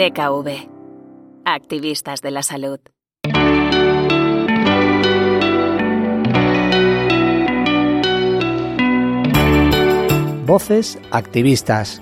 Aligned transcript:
DKV. 0.00 0.48
Activistas 1.44 2.22
de 2.22 2.30
la 2.30 2.42
salud. 2.42 2.80
Voces 10.46 10.98
activistas. 11.10 12.00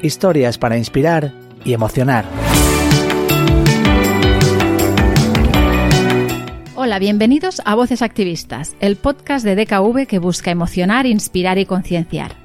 Historias 0.00 0.56
para 0.56 0.78
inspirar 0.78 1.34
y 1.62 1.74
emocionar. 1.74 2.24
Hola, 6.74 6.98
bienvenidos 6.98 7.60
a 7.66 7.74
Voces 7.74 8.00
Activistas, 8.00 8.74
el 8.80 8.96
podcast 8.96 9.44
de 9.44 9.56
DKV 9.56 10.06
que 10.06 10.18
busca 10.18 10.50
emocionar, 10.50 11.04
inspirar 11.04 11.58
y 11.58 11.66
concienciar. 11.66 12.39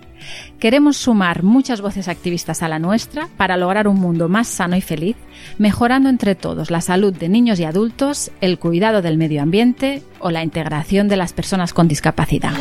Queremos 0.60 0.98
sumar 0.98 1.44
muchas 1.44 1.82
voces 1.82 2.08
activistas 2.08 2.64
a 2.64 2.70
la 2.70 2.80
nuestra 2.80 3.28
para 3.38 3.58
lograr 3.58 3.88
un 3.88 4.00
mundo 4.00 4.30
más 4.30 4.48
sano 4.48 4.76
y 4.76 4.82
feliz, 4.82 5.16
mejorando 5.58 6.10
entre 6.10 6.36
todos 6.36 6.72
la 6.72 6.82
salud 6.82 7.14
de 7.14 7.30
niños 7.30 7.60
y 7.60 7.66
adultos, 7.66 8.32
el 8.42 8.60
cuidado 8.60 9.02
del 9.02 9.18
medio 9.18 9.42
ambiente 9.42 10.04
o 10.20 10.32
la 10.32 10.44
integración 10.44 11.08
de 11.08 11.18
las 11.18 11.34
personas 11.34 11.74
con 11.74 11.88
discapacidad. 11.88 12.54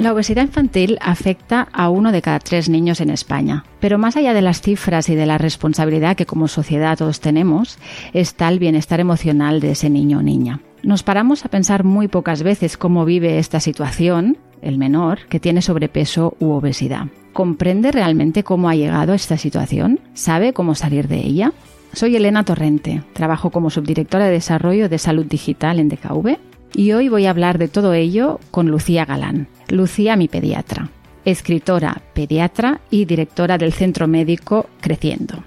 La 0.00 0.14
obesidad 0.14 0.44
infantil 0.44 0.96
afecta 1.02 1.68
a 1.72 1.90
uno 1.90 2.10
de 2.10 2.22
cada 2.22 2.38
tres 2.38 2.70
niños 2.70 3.02
en 3.02 3.10
España. 3.10 3.64
Pero 3.80 3.98
más 3.98 4.16
allá 4.16 4.32
de 4.32 4.40
las 4.40 4.62
cifras 4.62 5.10
y 5.10 5.14
de 5.14 5.26
la 5.26 5.36
responsabilidad 5.36 6.16
que 6.16 6.24
como 6.24 6.48
sociedad 6.48 6.96
todos 6.96 7.20
tenemos, 7.20 7.78
está 8.14 8.48
el 8.48 8.58
bienestar 8.58 8.98
emocional 8.98 9.60
de 9.60 9.72
ese 9.72 9.90
niño 9.90 10.20
o 10.20 10.22
niña. 10.22 10.60
Nos 10.82 11.02
paramos 11.02 11.44
a 11.44 11.48
pensar 11.48 11.84
muy 11.84 12.08
pocas 12.08 12.42
veces 12.42 12.76
cómo 12.76 13.04
vive 13.04 13.38
esta 13.38 13.60
situación 13.60 14.38
el 14.62 14.78
menor 14.78 15.26
que 15.28 15.40
tiene 15.40 15.62
sobrepeso 15.62 16.36
u 16.38 16.50
obesidad. 16.50 17.06
¿Comprende 17.32 17.92
realmente 17.92 18.42
cómo 18.42 18.68
ha 18.68 18.74
llegado 18.74 19.12
a 19.12 19.16
esta 19.16 19.36
situación? 19.36 20.00
¿Sabe 20.14 20.52
cómo 20.52 20.74
salir 20.74 21.08
de 21.08 21.18
ella? 21.18 21.52
Soy 21.92 22.16
Elena 22.16 22.44
Torrente, 22.44 23.02
trabajo 23.12 23.50
como 23.50 23.70
subdirectora 23.70 24.26
de 24.26 24.32
Desarrollo 24.32 24.88
de 24.88 24.98
Salud 24.98 25.26
Digital 25.26 25.78
en 25.80 25.88
DKV 25.88 26.38
y 26.74 26.92
hoy 26.92 27.08
voy 27.08 27.26
a 27.26 27.30
hablar 27.30 27.58
de 27.58 27.68
todo 27.68 27.94
ello 27.94 28.38
con 28.50 28.68
Lucía 28.68 29.04
Galán. 29.04 29.48
Lucía, 29.68 30.16
mi 30.16 30.28
pediatra, 30.28 30.88
escritora, 31.24 32.00
pediatra 32.14 32.80
y 32.90 33.04
directora 33.04 33.58
del 33.58 33.72
Centro 33.72 34.06
Médico 34.08 34.66
Creciendo. 34.80 35.42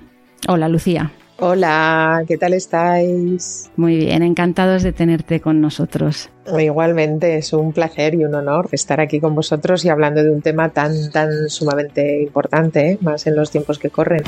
Hola, 0.47 0.67
Lucía. 0.67 1.11
Hola, 1.45 2.23
¿qué 2.25 2.38
tal 2.38 2.53
estáis? 2.53 3.69
Muy 3.75 3.97
bien, 3.97 4.23
encantados 4.23 4.81
de 4.81 4.94
tenerte 4.94 5.41
con 5.41 5.59
nosotros. 5.59 6.30
Igualmente, 6.58 7.35
es 7.35 7.52
un 7.52 7.73
placer 7.73 8.16
y 8.16 8.23
un 8.23 8.33
honor 8.33 8.69
estar 8.72 9.02
aquí 9.02 9.19
con 9.19 9.35
vosotros 9.35 9.83
y 9.83 9.89
hablando 9.89 10.23
de 10.23 10.31
un 10.31 10.41
tema 10.41 10.69
tan, 10.69 11.11
tan 11.11 11.50
sumamente 11.50 12.22
importante, 12.22 12.91
¿eh? 12.91 12.97
más 13.02 13.27
en 13.27 13.35
los 13.35 13.52
tiempos 13.52 13.77
que 13.77 13.89
corren. 13.89 14.23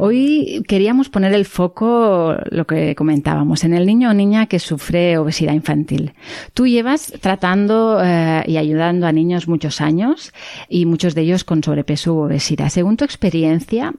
Hoy 0.00 0.62
queríamos 0.68 1.08
poner 1.08 1.34
el 1.34 1.44
foco, 1.44 2.36
lo 2.50 2.66
que 2.66 2.94
comentábamos, 2.94 3.64
en 3.64 3.74
el 3.74 3.84
niño 3.84 4.10
o 4.10 4.14
niña 4.14 4.46
que 4.46 4.60
sufre 4.60 5.18
obesidad 5.18 5.54
infantil. 5.54 6.12
Tú 6.54 6.68
llevas 6.68 7.12
tratando 7.20 8.00
eh, 8.00 8.44
y 8.46 8.58
ayudando 8.58 9.08
a 9.08 9.12
niños 9.12 9.48
muchos 9.48 9.80
años 9.80 10.32
y 10.68 10.86
muchos 10.86 11.16
de 11.16 11.22
ellos 11.22 11.42
con 11.42 11.64
sobrepeso 11.64 12.14
u 12.14 12.18
obesidad. 12.18 12.68
Según 12.68 12.96
tu 12.96 13.04
experiencia, 13.04 13.92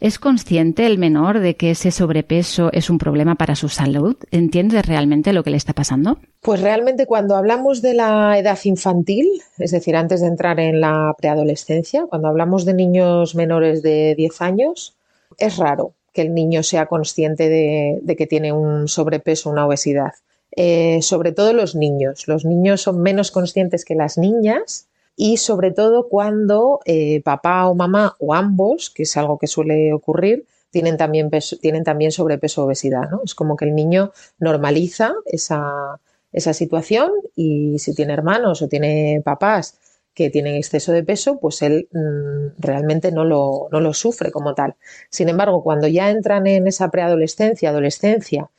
¿es 0.00 0.18
consciente 0.18 0.84
el 0.84 0.98
menor 0.98 1.40
de 1.40 1.56
que 1.56 1.70
ese 1.70 1.90
sobrepeso 1.90 2.70
es 2.74 2.90
un 2.90 2.98
problema 2.98 3.36
para 3.36 3.54
su 3.54 3.70
salud? 3.70 4.16
¿Entiendes 4.30 4.84
realmente 4.84 5.32
lo 5.32 5.42
que 5.42 5.50
le 5.50 5.56
está 5.56 5.72
pasando? 5.72 6.18
Pues 6.42 6.60
realmente 6.60 7.06
cuando 7.06 7.34
hablamos 7.34 7.80
de 7.80 7.94
la 7.94 8.38
edad 8.38 8.58
infantil, 8.64 9.26
es 9.58 9.70
decir, 9.70 9.96
antes 9.96 10.20
de 10.20 10.26
entrar 10.26 10.60
en 10.60 10.82
la 10.82 11.14
preadolescencia, 11.16 12.04
cuando 12.10 12.28
hablamos 12.28 12.66
de 12.66 12.74
niños 12.74 13.34
menores 13.34 13.82
de 13.82 14.14
10 14.16 14.42
años, 14.42 14.99
es 15.38 15.56
raro 15.56 15.94
que 16.12 16.22
el 16.22 16.34
niño 16.34 16.62
sea 16.62 16.86
consciente 16.86 17.48
de, 17.48 18.16
que 18.16 18.26
tiene 18.26 18.52
un 18.52 18.88
sobrepeso, 18.88 19.50
una 19.50 19.66
obesidad. 19.66 20.12
Eh, 20.56 21.00
sobre 21.02 21.32
todo 21.32 21.52
los 21.52 21.76
niños. 21.76 22.26
Los 22.26 22.44
niños 22.44 22.82
son 22.82 23.00
menos 23.00 23.30
conscientes 23.30 23.84
que 23.84 23.94
las 23.94 24.18
niñas 24.18 24.88
y 25.16 25.36
sobre 25.36 25.70
todo 25.70 26.08
cuando 26.08 26.80
eh, 26.84 27.22
papá 27.22 27.68
o 27.68 27.74
mamá 27.74 28.16
o 28.18 28.34
ambos, 28.34 28.90
que 28.90 29.04
es 29.04 29.16
algo 29.16 29.38
que 29.38 29.46
suele 29.46 29.92
ocurrir, 29.92 30.46
tienen 30.70 30.96
también, 30.96 31.30
tienen 31.60 31.84
también 31.84 32.10
sobrepeso 32.10 32.62
o 32.62 32.66
obesidad. 32.66 33.08
Es 33.24 33.34
como 33.34 33.56
que 33.56 33.66
el 33.66 33.74
niño 33.74 34.12
normaliza 34.38 35.14
esa, 35.26 36.00
esa 36.32 36.52
situación 36.52 37.12
y 37.36 37.78
si 37.78 37.94
tiene 37.94 38.12
hermanos 38.12 38.62
o 38.62 38.68
tiene 38.68 39.22
papás 39.24 39.78
que 40.14 40.30
tienen 40.30 40.54
exceso 40.56 40.92
de 40.92 41.02
peso, 41.04 41.38
pues 41.40 41.62
él 41.62 41.88
mm, 41.92 42.60
realmente 42.60 43.12
no 43.12 43.24
lo, 43.24 43.68
no 43.70 43.80
lo 43.80 43.94
sufre 43.94 44.30
como 44.30 44.54
tal. 44.54 44.76
Sin 45.10 45.28
embargo, 45.28 45.62
cuando 45.62 45.86
ya 45.88 46.10
entran 46.10 46.46
en 46.46 46.66
esa 46.66 46.90
preadolescencia, 46.90 47.70
adolescencia, 47.70 48.50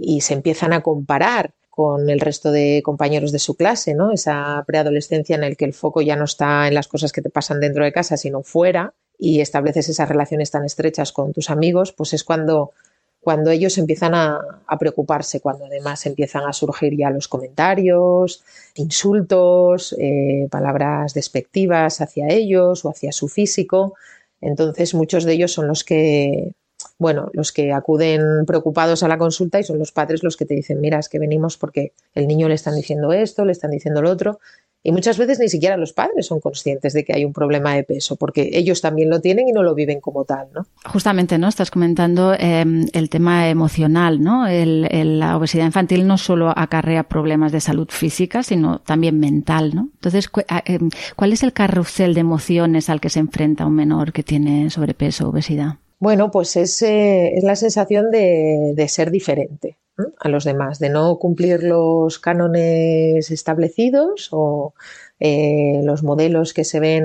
y 0.00 0.22
se 0.22 0.34
empiezan 0.34 0.72
a 0.72 0.82
comparar 0.82 1.52
con 1.70 2.10
el 2.10 2.20
resto 2.20 2.52
de 2.52 2.82
compañeros 2.84 3.32
de 3.32 3.38
su 3.38 3.56
clase, 3.56 3.94
¿no? 3.94 4.12
Esa 4.12 4.62
preadolescencia 4.66 5.36
en 5.36 5.44
el 5.44 5.56
que 5.56 5.64
el 5.64 5.72
foco 5.72 6.02
ya 6.02 6.16
no 6.16 6.24
está 6.24 6.68
en 6.68 6.74
las 6.74 6.88
cosas 6.88 7.12
que 7.12 7.22
te 7.22 7.30
pasan 7.30 7.60
dentro 7.60 7.84
de 7.84 7.92
casa, 7.92 8.16
sino 8.16 8.42
fuera, 8.42 8.94
y 9.18 9.40
estableces 9.40 9.88
esas 9.88 10.08
relaciones 10.08 10.50
tan 10.50 10.64
estrechas 10.64 11.12
con 11.12 11.32
tus 11.32 11.48
amigos, 11.48 11.92
pues 11.92 12.12
es 12.12 12.24
cuando 12.24 12.72
cuando 13.22 13.52
ellos 13.52 13.78
empiezan 13.78 14.14
a, 14.16 14.40
preocuparse, 14.80 15.40
cuando 15.40 15.66
además 15.66 16.04
empiezan 16.06 16.44
a 16.44 16.52
surgir 16.52 16.96
ya 16.96 17.08
los 17.08 17.28
comentarios, 17.28 18.42
insultos, 18.74 19.94
eh, 19.96 20.48
palabras 20.50 21.14
despectivas 21.14 22.00
hacia 22.00 22.26
ellos 22.28 22.84
o 22.84 22.90
hacia 22.90 23.12
su 23.12 23.28
físico. 23.28 23.94
Entonces 24.40 24.94
muchos 24.94 25.24
de 25.24 25.34
ellos 25.34 25.52
son 25.52 25.68
los 25.68 25.84
que, 25.84 26.54
bueno, 26.98 27.30
los 27.32 27.52
que 27.52 27.72
acuden 27.72 28.44
preocupados 28.44 29.04
a 29.04 29.08
la 29.08 29.18
consulta 29.18 29.60
y 29.60 29.62
son 29.62 29.78
los 29.78 29.92
padres 29.92 30.24
los 30.24 30.36
que 30.36 30.44
te 30.44 30.54
dicen, 30.54 30.80
mira, 30.80 30.98
es 30.98 31.08
que 31.08 31.20
venimos 31.20 31.56
porque 31.56 31.92
el 32.14 32.26
niño 32.26 32.48
le 32.48 32.54
están 32.54 32.74
diciendo 32.74 33.12
esto, 33.12 33.44
le 33.44 33.52
están 33.52 33.70
diciendo 33.70 34.02
lo 34.02 34.10
otro. 34.10 34.40
Y 34.84 34.90
muchas 34.90 35.16
veces 35.16 35.38
ni 35.38 35.48
siquiera 35.48 35.76
los 35.76 35.92
padres 35.92 36.26
son 36.26 36.40
conscientes 36.40 36.92
de 36.92 37.04
que 37.04 37.12
hay 37.14 37.24
un 37.24 37.32
problema 37.32 37.74
de 37.74 37.84
peso, 37.84 38.16
porque 38.16 38.50
ellos 38.52 38.80
también 38.80 39.10
lo 39.10 39.20
tienen 39.20 39.48
y 39.48 39.52
no 39.52 39.62
lo 39.62 39.74
viven 39.74 40.00
como 40.00 40.24
tal, 40.24 40.48
¿no? 40.52 40.66
Justamente, 40.84 41.38
¿no? 41.38 41.48
Estás 41.48 41.70
comentando 41.70 42.34
em, 42.36 42.86
el 42.92 43.08
tema 43.08 43.48
emocional, 43.48 44.20
¿no? 44.20 44.46
la 44.48 45.36
obesidad 45.36 45.66
infantil 45.66 46.06
no 46.06 46.18
solo 46.18 46.52
acarrea 46.54 47.04
problemas 47.04 47.52
de 47.52 47.60
salud 47.60 47.88
física, 47.90 48.42
sino 48.42 48.80
también 48.80 49.20
mental, 49.20 49.72
¿no? 49.74 49.88
Entonces, 49.94 50.28
em, 50.64 50.90
¿cuál 51.14 51.32
es 51.32 51.42
el 51.42 51.52
carrusel 51.52 52.14
de 52.14 52.20
emociones 52.20 52.90
al 52.90 53.00
que 53.00 53.10
se 53.10 53.20
enfrenta 53.20 53.66
un 53.66 53.74
menor 53.74 54.12
que 54.12 54.22
tiene 54.22 54.70
sobrepeso 54.70 55.26
o 55.26 55.30
obesidad? 55.30 55.76
Bueno, 56.00 56.32
pues 56.32 56.56
es, 56.56 56.82
eh, 56.82 57.36
es 57.36 57.44
la 57.44 57.54
sensación 57.54 58.10
de, 58.10 58.72
de 58.74 58.88
ser 58.88 59.12
diferente 59.12 59.76
a 60.18 60.28
los 60.28 60.44
demás, 60.44 60.78
de 60.78 60.88
no 60.88 61.18
cumplir 61.18 61.62
los 61.62 62.18
cánones 62.18 63.30
establecidos 63.30 64.28
o 64.32 64.74
eh, 65.20 65.80
los 65.84 66.02
modelos 66.02 66.54
que 66.54 66.64
se 66.64 66.80
ven 66.80 67.04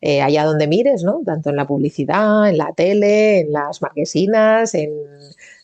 eh, 0.00 0.22
allá 0.22 0.44
donde 0.44 0.66
mires, 0.66 1.04
¿no? 1.04 1.22
Tanto 1.24 1.50
en 1.50 1.56
la 1.56 1.66
publicidad, 1.66 2.48
en 2.48 2.58
la 2.58 2.72
tele, 2.74 3.40
en 3.40 3.52
las 3.52 3.82
marquesinas, 3.82 4.74
en, 4.74 4.90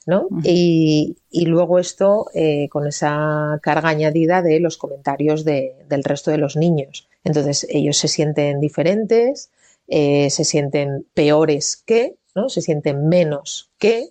¿no? 0.07 0.29
y, 0.43 1.17
luego 1.33 1.79
esto 1.79 2.27
con 2.71 2.87
esa 2.87 3.59
carga 3.63 3.91
añadida 3.91 4.43
de 4.43 4.59
los 4.61 4.79
comentarios 4.79 5.45
del 5.45 6.05
resto 6.05 6.31
de 6.31 6.39
los 6.39 6.57
niños. 6.57 7.09
Entonces 7.25 7.67
ellos 7.69 7.99
se 7.99 8.09
sienten 8.09 8.61
diferentes, 8.61 9.51
se 9.87 10.45
sienten 10.45 11.05
peores 11.15 11.83
que, 11.85 12.17
se 12.49 12.63
sienten 12.63 13.09
menos 13.09 13.71
que, 13.79 14.11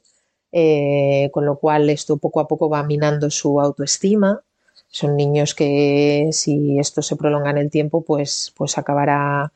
eh, 0.52 1.30
con 1.32 1.46
lo 1.46 1.58
cual 1.58 1.90
esto 1.90 2.18
poco 2.18 2.40
a 2.40 2.48
poco 2.48 2.70
va 2.70 2.84
minando 2.84 3.30
su 3.30 3.60
autoestima. 3.60 4.42
Son 4.90 5.16
niños 5.16 5.54
que 5.54 6.30
si 6.32 6.80
esto 6.80 7.02
se 7.02 7.16
prolonga 7.16 7.52
en 7.52 7.58
el 7.58 7.70
tiempo, 7.70 8.04
pues, 8.04 8.54
pues 8.56 8.78
acabará, 8.78 9.52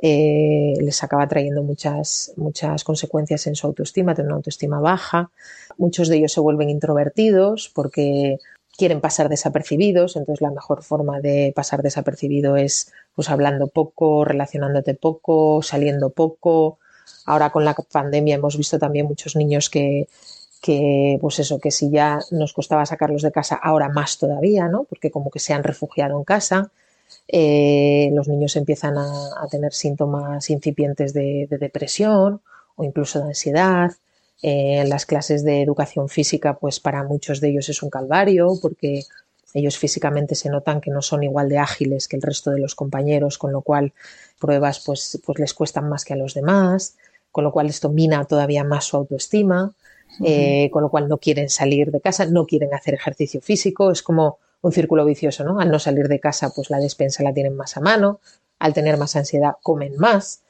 eh, 0.00 0.74
les 0.80 1.02
acaba 1.04 1.28
trayendo 1.28 1.62
muchas, 1.62 2.32
muchas 2.36 2.82
consecuencias 2.84 3.46
en 3.46 3.54
su 3.54 3.66
autoestima, 3.66 4.14
tienen 4.14 4.32
una 4.32 4.38
autoestima 4.38 4.80
baja. 4.80 5.30
Muchos 5.78 6.08
de 6.08 6.16
ellos 6.16 6.32
se 6.32 6.40
vuelven 6.40 6.70
introvertidos 6.70 7.70
porque 7.74 8.38
quieren 8.76 9.00
pasar 9.00 9.28
desapercibidos, 9.28 10.16
entonces 10.16 10.42
la 10.42 10.50
mejor 10.50 10.82
forma 10.82 11.20
de 11.20 11.52
pasar 11.54 11.82
desapercibido 11.82 12.56
es 12.56 12.92
pues 13.14 13.30
hablando 13.30 13.68
poco, 13.68 14.24
relacionándote 14.24 14.94
poco, 14.94 15.62
saliendo 15.62 16.10
poco, 16.10 16.78
Ahora 17.26 17.50
con 17.50 17.64
la 17.64 17.74
pandemia 17.74 18.36
hemos 18.36 18.56
visto 18.56 18.78
también 18.78 19.06
muchos 19.06 19.36
niños 19.36 19.70
que, 19.70 20.08
pues 21.20 21.38
eso, 21.38 21.58
que 21.58 21.70
si 21.70 21.90
ya 21.90 22.20
nos 22.30 22.52
costaba 22.52 22.86
sacarlos 22.86 23.22
de 23.22 23.32
casa, 23.32 23.58
ahora 23.62 23.88
más 23.88 24.18
todavía, 24.18 24.68
¿no? 24.68 24.84
Porque 24.84 25.10
como 25.10 25.30
que 25.30 25.38
se 25.38 25.52
han 25.52 25.64
refugiado 25.64 26.16
en 26.18 26.24
casa, 26.24 26.70
eh, 27.28 28.10
los 28.12 28.28
niños 28.28 28.56
empiezan 28.56 28.96
a, 28.98 29.46
tener 29.50 29.72
síntomas 29.72 30.48
incipientes 30.50 31.12
de, 31.12 31.46
depresión 31.50 32.40
o 32.76 32.84
incluso 32.84 33.20
de 33.20 33.26
ansiedad. 33.26 33.92
Eh, 34.44 34.84
las 34.88 35.06
clases 35.06 35.44
de 35.44 35.62
educación 35.62 36.08
física, 36.08 36.58
pues 36.58 36.80
para 36.80 37.04
muchos 37.04 37.40
de 37.40 37.50
ellos 37.50 37.68
es 37.68 37.80
un 37.82 37.90
calvario 37.90 38.54
porque 38.60 39.04
Ellos 39.54 39.78
físicamente 39.78 40.34
se 40.34 40.48
notan 40.48 40.80
que 40.80 40.90
no 40.90 41.02
son 41.02 41.22
igual 41.22 41.48
de 41.48 41.58
ágiles 41.58 42.08
que 42.08 42.16
el 42.16 42.22
resto 42.22 42.50
de 42.50 42.60
los 42.60 42.74
compañeros, 42.74 43.38
con 43.38 43.52
lo 43.52 43.60
cual 43.62 43.92
pruebas 44.40 44.82
pues, 44.84 45.20
pues 45.24 45.38
les 45.38 45.54
cuestan 45.54 45.88
más 45.88 46.04
que 46.04 46.14
a 46.14 46.16
los 46.16 46.34
demás, 46.34 46.96
con 47.30 47.44
lo 47.44 47.52
cual 47.52 47.66
esto 47.66 47.88
mina 47.88 48.24
todavía 48.24 48.64
más 48.64 48.84
su 48.84 48.96
autoestima, 48.96 49.72
eh, 50.24 50.68
con 50.70 50.82
lo 50.82 50.90
cual 50.90 51.08
no 51.08 51.18
quieren 51.18 51.48
salir 51.48 51.90
de 51.90 52.00
casa, 52.00 52.26
no 52.26 52.44
quieren 52.46 52.74
hacer 52.74 52.94
ejercicio 52.94 53.40
físico, 53.40 53.90
es 53.90 54.02
como 54.02 54.38
un 54.60 54.72
círculo 54.72 55.04
vicioso, 55.04 55.42
¿no? 55.42 55.58
Al 55.58 55.70
no 55.70 55.78
salir 55.78 56.08
de 56.08 56.20
casa, 56.20 56.52
pues 56.54 56.70
la 56.70 56.78
despensa 56.78 57.22
la 57.22 57.32
tienen 57.32 57.56
más 57.56 57.76
a 57.76 57.80
mano, 57.80 58.20
al 58.58 58.74
tener 58.74 58.96
más 58.96 59.16
ansiedad, 59.16 59.54
comen 59.62 59.96
más. 59.96 60.40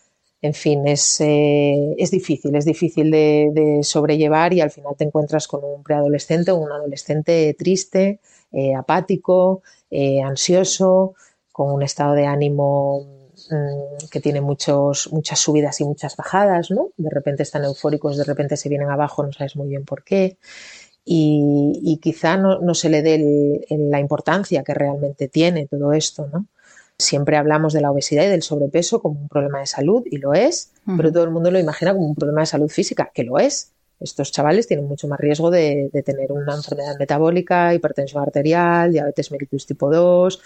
En 0.43 0.55
fin, 0.55 0.87
es, 0.89 1.21
eh, 1.21 1.95
es 1.99 2.11
difícil, 2.11 2.55
es 2.57 2.65
difícil 2.65 3.11
de, 3.11 3.81
sobrellevar 3.83 4.53
y 4.53 4.61
al 4.61 4.71
final 4.71 4.95
te 4.97 5.05
encuentras 5.05 5.47
con 5.49 5.65
un 5.65 5.83
preadolescente 5.83 6.51
o 6.51 6.57
un 6.57 6.73
adolescente 6.73 7.55
triste, 7.59 8.21
eh, 8.53 8.75
apático, 8.75 9.63
ansioso, 10.25 11.15
con 11.53 11.71
un 11.73 11.83
estado 11.83 12.15
de 12.15 12.27
ánimo 12.27 13.23
Mm, 13.51 14.09
que 14.11 14.21
tiene 14.21 14.41
muchos, 14.41 15.13
muchas 15.13 15.39
subidas 15.41 15.81
y 15.81 15.85
muchas 15.85 16.17
bajadas, 16.17 16.71
¿no? 16.71 16.91
De 16.97 17.11
repente 17.11 17.43
están 17.43 17.65
eufóricos, 17.65 18.17
de 18.17 18.25
repente 18.25 18.57
se 18.57 18.69
vienen 18.69 18.91
abajo, 18.91 19.23
no 19.25 19.33
sabes 19.33 19.57
muy 19.57 19.69
bien 19.69 19.85
por 19.85 20.05
qué. 20.05 20.39
Y, 21.05 21.99
quizá 22.03 22.37
no, 22.37 22.75
se 22.75 22.89
le 22.89 23.03
dé 23.03 23.67
la 23.71 24.01
importancia 24.01 24.63
que 24.63 24.75
realmente 24.75 25.29
tiene 25.29 25.67
todo 25.67 25.93
esto, 25.93 26.29
¿no? 26.33 26.47
Siempre 27.03 27.37
hablamos 27.37 27.73
de 27.73 27.81
la 27.81 27.91
obesidad 27.91 28.25
y 28.25 28.29
del 28.29 28.43
sobrepeso 28.43 29.01
como 29.01 29.21
un 29.21 29.29
problema 29.29 29.61
de 29.61 29.67
salud, 29.67 30.03
y 30.11 30.19
lo 30.19 30.35
es, 30.35 30.73
pero 30.97 31.13
todo 31.13 31.25
el 31.25 31.31
mundo 31.31 31.51
lo 31.51 31.59
imagina 31.59 31.93
como 31.93 32.07
un 32.07 32.15
problema 32.15 32.41
de 32.41 32.47
salud 32.47 32.69
física, 32.69 33.11
que 33.15 33.25
lo 33.25 33.39
es. 33.39 33.73
Estos 34.03 34.33
chavales 34.33 34.67
tienen 34.67 34.87
mucho 34.87 35.07
más 35.07 35.21
riesgo 35.21 35.51
de, 35.51 35.89
de 35.93 36.03
tener 36.03 36.33
una 36.33 36.57
enfermedad 36.57 36.99
metabólica, 36.99 37.73
hipertensión 37.73 38.23
arterial, 38.23 38.91
diabetes 38.91 39.31
mellitus 39.31 39.67
tipo 39.67 39.91
2, 39.91 40.41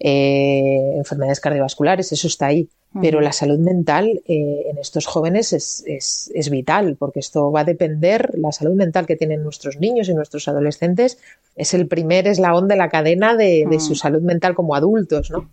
eh, 0.00 0.94
enfermedades 0.96 1.40
cardiovasculares, 1.40 2.12
eso 2.12 2.26
está 2.26 2.46
ahí. 2.46 2.68
Pero 3.00 3.20
la 3.20 3.32
salud 3.32 3.58
mental 3.58 4.22
eh, 4.28 4.66
en 4.70 4.78
estos 4.78 5.06
jóvenes 5.06 5.52
es, 5.52 5.82
es, 5.84 6.48
vital, 6.48 6.94
porque 6.96 7.18
esto 7.18 7.50
va 7.50 7.62
a 7.62 7.64
depender, 7.64 8.30
la 8.38 8.52
salud 8.52 8.74
mental 8.74 9.04
que 9.04 9.16
tienen 9.16 9.42
nuestros 9.42 9.78
niños 9.78 10.08
y 10.08 10.14
nuestros 10.14 10.46
adolescentes 10.46 11.18
es 11.56 11.74
el 11.74 11.88
primer 11.88 12.28
eslabón 12.28 12.68
de 12.68 12.76
la 12.76 12.90
cadena 12.90 13.36
de, 13.36 13.66
de 13.68 13.80
su 13.80 13.96
salud 13.96 14.22
mental 14.22 14.54
como 14.54 14.76
adultos, 14.76 15.32
¿no? 15.32 15.50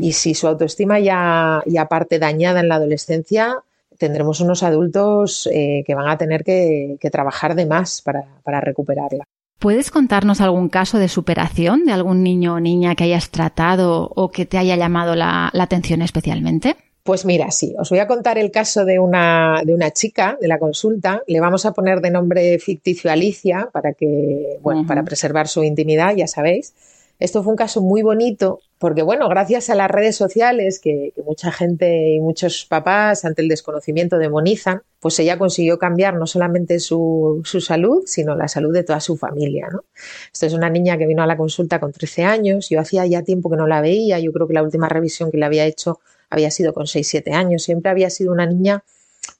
Y 0.00 0.12
si 0.12 0.34
su 0.34 0.46
autoestima 0.46 0.98
ya, 1.00 1.62
ya 1.66 1.86
parte 1.86 2.18
dañada 2.18 2.60
en 2.60 2.68
la 2.68 2.76
adolescencia, 2.76 3.56
tendremos 3.98 4.40
unos 4.40 4.62
adultos 4.62 5.48
eh, 5.52 5.82
que 5.86 5.94
van 5.94 6.08
a 6.08 6.18
tener 6.18 6.44
que, 6.44 6.96
que 7.00 7.10
trabajar 7.10 7.54
de 7.54 7.66
más 7.66 8.02
para, 8.02 8.24
para 8.42 8.60
recuperarla. 8.60 9.24
¿Puedes 9.64 9.90
contarnos 9.90 10.42
algún 10.42 10.68
caso 10.68 10.98
de 10.98 11.08
superación 11.08 11.86
de 11.86 11.92
algún 11.92 12.22
niño 12.22 12.54
o 12.54 12.60
niña 12.60 12.94
que 12.94 13.04
hayas 13.04 13.30
tratado 13.30 14.10
o 14.14 14.30
que 14.30 14.44
te 14.44 14.58
haya 14.58 14.76
llamado 14.76 15.14
la, 15.14 15.50
atención 15.58 16.02
especialmente? 16.02 16.76
Pues 17.02 17.24
mira, 17.24 17.50
sí, 17.50 17.74
os 17.78 17.88
voy 17.88 17.98
a 17.98 18.06
contar 18.06 18.36
el 18.36 18.50
caso 18.50 18.84
de 18.84 18.98
una, 18.98 19.62
de 19.64 19.74
una 19.74 19.90
chica 19.90 20.36
de 20.38 20.48
la 20.48 20.58
consulta. 20.58 21.22
Le 21.26 21.40
vamos 21.40 21.64
a 21.64 21.72
poner 21.72 22.00
de 22.00 22.10
nombre 22.10 22.58
ficticio 22.58 23.10
Alicia 23.10 23.70
para 23.72 23.94
que, 23.94 24.58
bueno, 24.60 24.86
para 24.86 25.02
preservar 25.02 25.48
su 25.48 25.62
intimidad, 25.62 26.14
ya 26.14 26.26
sabéis. 26.26 26.74
Esto 27.18 27.42
fue 27.42 27.52
un 27.52 27.56
caso 27.56 27.80
muy 27.80 28.02
bonito 28.02 28.60
porque, 28.78 29.02
bueno, 29.02 29.28
gracias 29.28 29.70
a 29.70 29.74
las 29.74 29.90
redes 29.90 30.16
sociales 30.16 30.80
que, 30.80 31.12
mucha 31.24 31.52
gente 31.52 32.10
y 32.10 32.20
muchos 32.20 32.66
papás 32.66 33.24
ante 33.24 33.42
el 33.42 33.48
desconocimiento 33.48 34.18
demonizan, 34.18 34.82
pues 35.00 35.18
ella 35.18 35.38
consiguió 35.38 35.78
cambiar 35.78 36.14
no 36.14 36.26
solamente 36.26 36.80
su, 36.80 37.42
salud, 37.44 38.02
sino 38.06 38.34
la 38.34 38.48
salud 38.48 38.74
de 38.74 38.82
toda 38.82 39.00
su 39.00 39.16
familia. 39.16 39.68
¿no? 39.72 39.84
Esto 40.32 40.46
es 40.46 40.54
una 40.54 40.70
niña 40.70 40.98
que 40.98 41.06
vino 41.06 41.22
a 41.22 41.26
la 41.26 41.36
consulta 41.36 41.80
con 41.80 41.92
13 41.92 42.24
años, 42.24 42.68
yo 42.68 42.80
hacía 42.80 43.06
ya 43.06 43.22
tiempo 43.22 43.48
que 43.48 43.56
no 43.56 43.66
la 43.66 43.80
veía, 43.80 44.18
yo 44.18 44.32
creo 44.32 44.48
que 44.48 44.54
la 44.54 44.62
última 44.62 44.88
revisión 44.88 45.30
que 45.30 45.38
le 45.38 45.46
había 45.46 45.64
hecho 45.64 46.00
había 46.28 46.50
sido 46.50 46.74
con 46.74 46.86
6-7 46.86 47.32
años, 47.32 47.62
siempre 47.62 47.90
había 47.90 48.10
sido 48.10 48.32
una 48.32 48.46
niña 48.46 48.84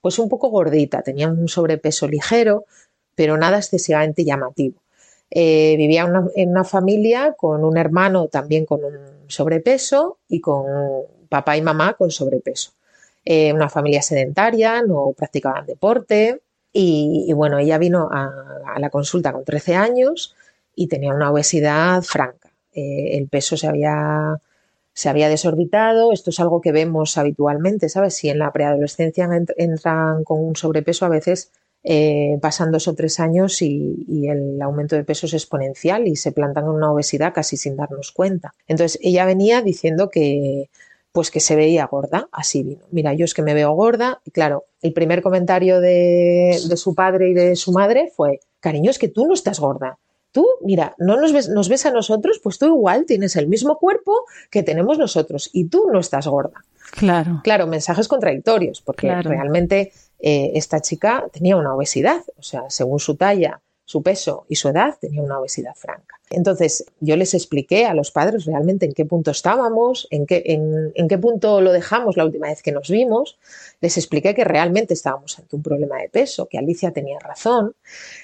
pues 0.00 0.19
un 0.19 0.28
poco 0.28 0.48
gordita, 0.48 1.02
tenía 1.02 1.28
un 1.28 1.48
sobrepeso 1.48 2.06
ligero, 2.08 2.64
pero 3.14 3.37
nada 3.37 3.58
excesivamente 3.58 4.25
llamativo. 4.25 4.82
Eh, 5.30 5.75
vivía 5.76 6.06
en 6.37 6.50
una 6.50 6.64
familia 6.64 7.34
con 7.37 7.64
un 7.64 7.76
hermano 7.76 8.28
también 8.28 8.66
con 8.66 8.84
un 8.84 9.13
sobrepeso 9.29 10.19
y 10.29 10.41
con 10.41 10.65
papá 11.29 11.56
y 11.56 11.62
mamá 11.62 11.94
con 11.94 12.11
sobrepeso. 12.11 12.73
Eh, 13.25 13.53
una 13.53 13.69
familia 13.69 14.03
sedentaria, 14.03 14.82
no 14.82 15.12
practicaban 15.17 15.67
deporte 15.67 16.43
y, 16.73 17.32
bueno, 17.35 17.59
ella 17.59 17.79
vino 17.79 18.09
a, 18.11 18.79
la 18.79 18.91
consulta 18.91 19.32
con 19.32 19.44
13 19.44 19.76
años 19.76 20.35
y 20.75 20.88
tenía 20.88 21.15
una 21.15 21.31
obesidad 21.31 22.03
franca. 22.03 22.50
Eh, 22.73 23.17
el 23.17 23.29
peso 23.29 23.56
se 23.56 23.69
había, 23.69 24.41
se 24.93 25.09
había 25.09 25.29
desorbitado, 25.29 26.12
esto 26.12 26.31
es 26.31 26.41
algo 26.41 26.61
que 26.61 26.73
vemos 26.73 27.17
habitualmente, 27.17 27.88
¿sabes? 27.88 28.15
Si 28.17 28.29
en 28.29 28.41
la 28.41 28.53
preadolescencia 28.53 29.29
entran 29.56 30.25
con 30.25 30.44
un 30.44 30.56
sobrepeso, 30.56 31.06
a 31.06 31.11
veces 31.11 31.53
eh, 31.86 32.38
pasan 32.40 32.72
dos 32.72 32.88
o 32.88 32.94
tres 32.94 33.20
años 33.20 33.60
y, 33.60 34.26
el 34.26 34.60
aumento 34.62 34.96
de 34.96 35.04
peso 35.04 35.26
es 35.26 35.34
exponencial 35.34 36.08
y 36.08 36.16
se 36.16 36.32
plantan 36.32 36.64
en 36.64 36.70
una 36.70 36.90
obesidad 36.90 37.34
casi 37.34 37.58
sin 37.58 37.76
darnos 37.76 38.10
cuenta. 38.10 38.54
Entonces 38.66 38.98
ella 39.02 39.26
venía 39.26 39.60
diciendo 39.60 40.08
que 40.08 40.70
pues 41.12 41.31
que 41.31 41.38
se 41.38 41.54
veía 41.54 41.86
gorda, 41.86 42.28
así 42.32 42.64
vino. 42.64 42.82
Mira, 42.90 43.12
yo 43.12 43.25
es 43.25 43.34
que 43.34 43.42
me 43.42 43.54
veo 43.54 43.72
gorda 43.72 44.20
y 44.25 44.32
claro, 44.32 44.64
el 44.82 44.92
primer 44.92 45.22
comentario 45.22 45.81
de, 45.81 46.58
su 46.75 46.94
padre 46.94 47.28
y 47.28 47.34
de 47.34 47.54
su 47.54 47.70
madre 47.70 48.10
fue, 48.16 48.40
cariño, 48.58 48.90
es 48.90 48.98
que 48.98 49.08
tú 49.08 49.26
no 49.26 49.34
estás 49.34 49.60
gorda. 49.60 49.98
Tú, 50.32 50.44
mira, 50.62 50.96
no 50.98 51.20
nos 51.20 51.32
ves, 51.32 51.48
nos 51.50 51.69
ves 51.69 51.87
a 51.87 51.92
nosotros, 51.92 52.40
pues 52.42 52.58
tú 52.58 52.66
igual 52.66 53.04
tienes 53.06 53.37
el 53.37 53.46
mismo 53.46 53.78
cuerpo 53.78 54.25
que 54.50 54.64
tenemos 54.64 54.98
nosotros 54.98 55.50
y 55.52 55.66
tú 55.66 55.88
no 55.92 56.00
estás 56.00 56.26
gorda. 56.26 56.64
Claro. 56.90 57.40
Claro, 57.44 57.69
mensajes 57.69 58.08
contradictorios, 58.08 58.80
porque 58.80 59.14
realmente 59.22 59.92
eh, 60.20 60.52
esta 60.55 60.81
chica 60.81 61.26
tenía 61.32 61.56
una 61.56 61.75
obesidad, 61.75 62.22
o 62.38 62.43
sea, 62.43 62.70
según 62.70 62.99
su 62.99 63.16
talla, 63.16 63.61
su 63.84 64.02
peso 64.02 64.46
y 64.49 64.56
su 64.56 64.69
edad, 64.69 64.96
tenía 64.99 65.22
una 65.22 65.38
obesidad 65.38 65.75
franca. 65.75 66.19
Entonces, 66.31 66.87
yo 67.00 67.16
les 67.16 67.34
expliqué 67.34 67.84
a 67.84 67.94
los 67.94 68.11
padres 68.11 68.46
realmente 68.46 68.87
en 68.87 68.93
qué 68.93 69.05
punto 69.05 69.31
estábamos, 69.31 70.08
en 70.11 70.26
qué, 70.26 70.43
en, 70.46 71.08
qué 71.08 71.19
punto 71.19 71.61
lo 71.61 71.70
dejamos 71.72 72.16
la 72.16 72.25
última 72.25 72.49
vez 72.49 72.62
que 72.62 72.72
nos 72.72 72.88
vimos. 72.88 73.38
Les 73.81 73.96
expliqué 73.99 74.34
que 74.34 74.43
realmente 74.43 74.94
estábamos 74.94 75.38
ante 75.38 75.55
un 75.55 75.62
problema 75.62 75.99
de 75.99 76.08
peso, 76.08 76.46
que 76.46 76.58
Alicia 76.58 76.93
tenía 76.93 77.19
razón. 77.19 77.75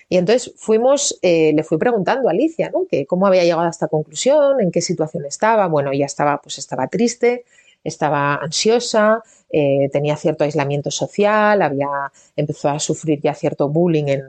Y 0.09 0.17
entonces 0.17 0.53
fuimos, 0.57 1.19
eh, 1.23 1.53
le 1.55 1.63
fui 1.63 1.79
preguntando 1.79 2.29
a 2.29 2.33
Alicia. 2.33 2.73
Que 2.91 3.07
cómo 3.07 3.27
había 3.27 3.45
llegado 3.45 3.63
a 3.63 3.71
esta 3.71 3.89
conclusión, 3.89 4.61
en 4.61 4.71
qué 4.71 4.81
situación 4.81 5.27
estaba. 5.27 5.69
Bueno, 5.69 5.93
ella 5.93 6.07
estaba, 6.07 6.41
pues 6.41 6.59
estaba 6.59 6.89
triste, 6.89 7.45
estaba 7.85 8.37
ansiosa, 8.37 9.23
eh, 9.53 9.89
tenía 9.93 10.17
cierto 10.17 10.45
aislamiento 10.45 10.91
social, 10.91 11.61
había 11.63 11.89
empezó 12.37 12.69
a 12.69 12.79
sufrir 12.79 13.21
ya 13.21 13.35
cierto 13.35 13.69
bullying 13.69 14.05
en, 14.07 14.23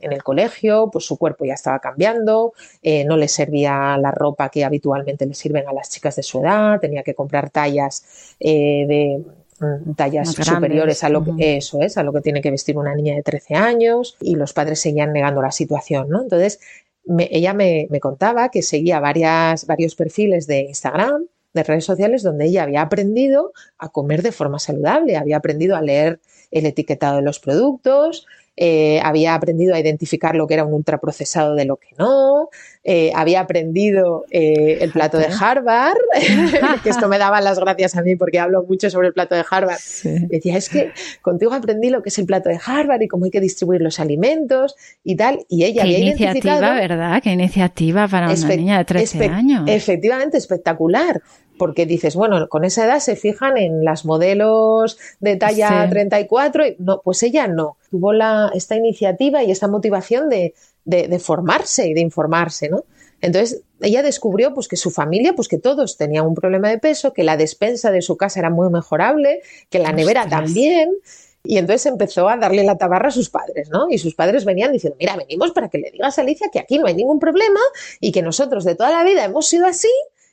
el, 0.00 0.22
colegio, 0.22 0.88
pues 0.92 1.04
su 1.04 1.18
cuerpo 1.18 1.44
ya 1.44 1.54
estaba 1.54 1.80
cambiando, 1.80 2.52
eh, 2.80 3.04
no 3.04 3.16
le 3.16 3.26
servía 3.26 3.96
la 3.98 4.12
ropa 4.12 4.48
que 4.48 4.64
habitualmente 4.64 5.26
le 5.26 5.34
sirven 5.34 5.66
a 5.66 5.72
las 5.72 5.90
chicas 5.90 6.14
de 6.14 6.22
su 6.22 6.40
edad, 6.40 6.78
tenía 6.78 7.02
que 7.02 7.14
comprar 7.14 7.50
tallas 7.50 8.36
eh, 8.38 8.86
de 8.86 9.24
mm, 9.58 9.94
tallas 9.94 10.30
superiores 10.30 11.02
a 11.02 11.08
lo 11.08 11.24
que 11.24 11.56
eso 11.56 11.80
es, 11.80 11.98
a 11.98 12.04
lo 12.04 12.12
que 12.12 12.20
tiene 12.20 12.40
que 12.40 12.52
vestir 12.52 12.78
una 12.78 12.94
niña 12.94 13.16
de 13.16 13.22
13 13.22 13.54
años 13.54 14.16
y 14.20 14.36
los 14.36 14.52
padres 14.52 14.80
seguían 14.80 15.12
negando 15.12 15.42
la 15.42 15.50
situación, 15.50 16.08
¿no? 16.08 16.22
Entonces, 16.22 16.60
ella 17.18 17.52
me, 17.52 17.86
me, 17.90 18.00
contaba 18.00 18.48
que 18.50 18.62
seguía 18.62 19.00
varias, 19.00 19.66
varios 19.66 19.94
perfiles 19.94 20.46
de 20.46 20.60
Instagram 20.60 21.26
de 21.56 21.64
redes 21.64 21.84
sociales 21.84 22.22
donde 22.22 22.46
ella 22.46 22.62
había 22.62 22.82
aprendido 22.82 23.52
a 23.78 23.88
comer 23.88 24.22
de 24.22 24.30
forma 24.30 24.60
saludable, 24.60 25.16
había 25.16 25.38
aprendido 25.38 25.74
a 25.74 25.82
leer 25.82 26.20
el 26.52 26.66
etiquetado 26.66 27.16
de 27.16 27.22
los 27.22 27.40
productos, 27.40 28.26
eh, 28.58 29.00
había 29.02 29.34
aprendido 29.34 29.74
a 29.74 29.80
identificar 29.80 30.34
lo 30.34 30.46
que 30.46 30.54
era 30.54 30.64
un 30.64 30.72
ultraprocesado 30.72 31.54
de 31.54 31.66
lo 31.66 31.76
que 31.76 31.88
no, 31.98 32.48
eh, 32.84 33.12
había 33.14 33.40
aprendido 33.40 34.24
eh, 34.30 34.78
el 34.80 34.92
plato 34.92 35.18
de 35.18 35.26
Harvard, 35.26 35.98
que 36.82 36.88
esto 36.88 37.06
me 37.06 37.18
daba 37.18 37.42
las 37.42 37.58
gracias 37.58 37.96
a 37.96 38.02
mí 38.02 38.16
porque 38.16 38.38
hablo 38.38 38.64
mucho 38.66 38.88
sobre 38.88 39.08
el 39.08 39.12
plato 39.12 39.34
de 39.34 39.44
Harvard. 39.48 39.78
Decía, 40.28 40.56
es 40.56 40.70
que 40.70 40.92
contigo 41.20 41.52
aprendí 41.52 41.90
lo 41.90 42.02
que 42.02 42.08
es 42.08 42.18
el 42.18 42.24
plato 42.24 42.48
de 42.48 42.58
Harvard 42.64 43.02
y 43.02 43.08
cómo 43.08 43.26
hay 43.26 43.30
que 43.30 43.40
distribuir 43.40 43.82
los 43.82 44.00
alimentos 44.00 44.74
y 45.04 45.16
tal. 45.16 45.44
Y 45.50 45.64
ella 45.64 45.82
Qué 45.82 45.88
había 45.88 45.98
iniciativa, 45.98 46.74
¿verdad? 46.74 47.22
Qué 47.22 47.32
iniciativa 47.32 48.08
para 48.08 48.30
una 48.30 48.56
niña 48.56 48.78
de 48.78 48.84
13 48.86 49.24
años. 49.26 49.64
Efectivamente, 49.66 50.38
espectacular 50.38 51.20
porque 51.58 51.86
dices, 51.86 52.14
bueno, 52.14 52.48
con 52.48 52.64
esa 52.64 52.84
edad 52.84 53.00
se 53.00 53.16
fijan 53.16 53.56
en 53.56 53.84
las 53.84 54.04
modelos 54.04 54.98
de 55.20 55.36
talla 55.36 55.88
34, 55.88 56.66
y 56.66 56.76
no, 56.78 57.00
pues 57.02 57.22
ella 57.22 57.46
no, 57.46 57.76
tuvo 57.90 58.12
la, 58.12 58.50
esta 58.54 58.76
iniciativa 58.76 59.42
y 59.42 59.50
esta 59.50 59.68
motivación 59.68 60.28
de, 60.28 60.54
de, 60.86 61.18
formarse 61.18 61.88
y 61.88 61.94
de 61.94 62.00
informarse, 62.00 62.68
¿no? 62.68 62.84
Entonces, 63.20 63.62
ella 63.80 64.02
descubrió 64.02 64.54
pues 64.54 64.68
que 64.68 64.76
su 64.76 64.90
familia, 64.90 65.34
pues 65.34 65.48
que 65.48 65.58
todos 65.58 65.96
tenían 65.96 66.26
un 66.26 66.34
problema 66.34 66.68
de 66.68 66.78
peso, 66.78 67.12
que 67.12 67.24
la 67.24 67.36
despensa 67.36 67.90
de 67.90 68.02
su 68.02 68.16
casa 68.16 68.40
era 68.40 68.50
muy 68.50 68.70
mejorable, 68.70 69.40
que 69.70 69.78
la 69.78 69.92
nevera 69.92 70.28
también, 70.28 70.90
Y 71.48 71.58
entonces 71.58 71.86
empezó 71.86 72.28
a 72.28 72.36
darle 72.36 72.64
la 72.64 72.76
tabarra 72.76 73.08
a 73.08 73.12
sus 73.12 73.30
padres, 73.30 73.70
¿no? 73.70 73.86
Y 73.88 73.98
sus 73.98 74.16
padres 74.16 74.44
venían 74.44 74.72
diciendo, 74.72 74.96
mira, 74.98 75.16
venimos 75.16 75.52
para 75.52 75.68
que 75.68 75.78
le 75.78 75.92
digas 75.92 76.18
a 76.18 76.22
Alicia 76.22 76.48
que 76.52 76.58
aquí 76.58 76.78
no 76.78 76.88
hay 76.88 76.94
ningún 76.94 77.20
problema 77.20 77.60
y 78.00 78.10
que 78.10 78.20
nosotros 78.20 78.64
de 78.64 78.74
toda 78.74 78.90
la 78.90 79.04
vida 79.04 79.24
hemos 79.24 79.46
sido 79.46 79.66
así 79.66 79.90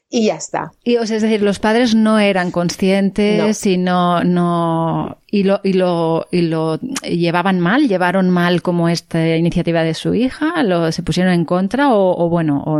y 0.09 0.27
ya 0.27 0.35
está. 0.35 0.71
Y 0.83 0.95
es 0.95 1.09
decir, 1.09 1.41
los 1.41 1.57
padres 1.59 1.95
no 1.95 2.19
eran 2.19 2.51
conscientes 2.51 3.65
y 3.65 3.77
no, 3.77 4.23
no 4.23 5.17
y 5.29 5.43
lo, 5.43 5.59
y 5.63 5.73
lo, 5.73 6.27
y 6.31 6.43
lo 6.43 6.79
llevaban 7.01 7.59
mal, 7.59 7.87
llevaron 7.87 8.29
mal 8.29 8.61
como 8.61 8.89
esta 8.89 9.35
iniciativa 9.35 9.81
de 9.81 9.95
su 9.95 10.13
hija, 10.13 10.61
lo 10.61 10.91
se 10.91 11.01
pusieron 11.01 11.33
en 11.33 11.45
contra 11.45 11.91
o, 11.93 12.23
o 12.23 12.29
bueno, 12.29 12.63
o 12.63 12.79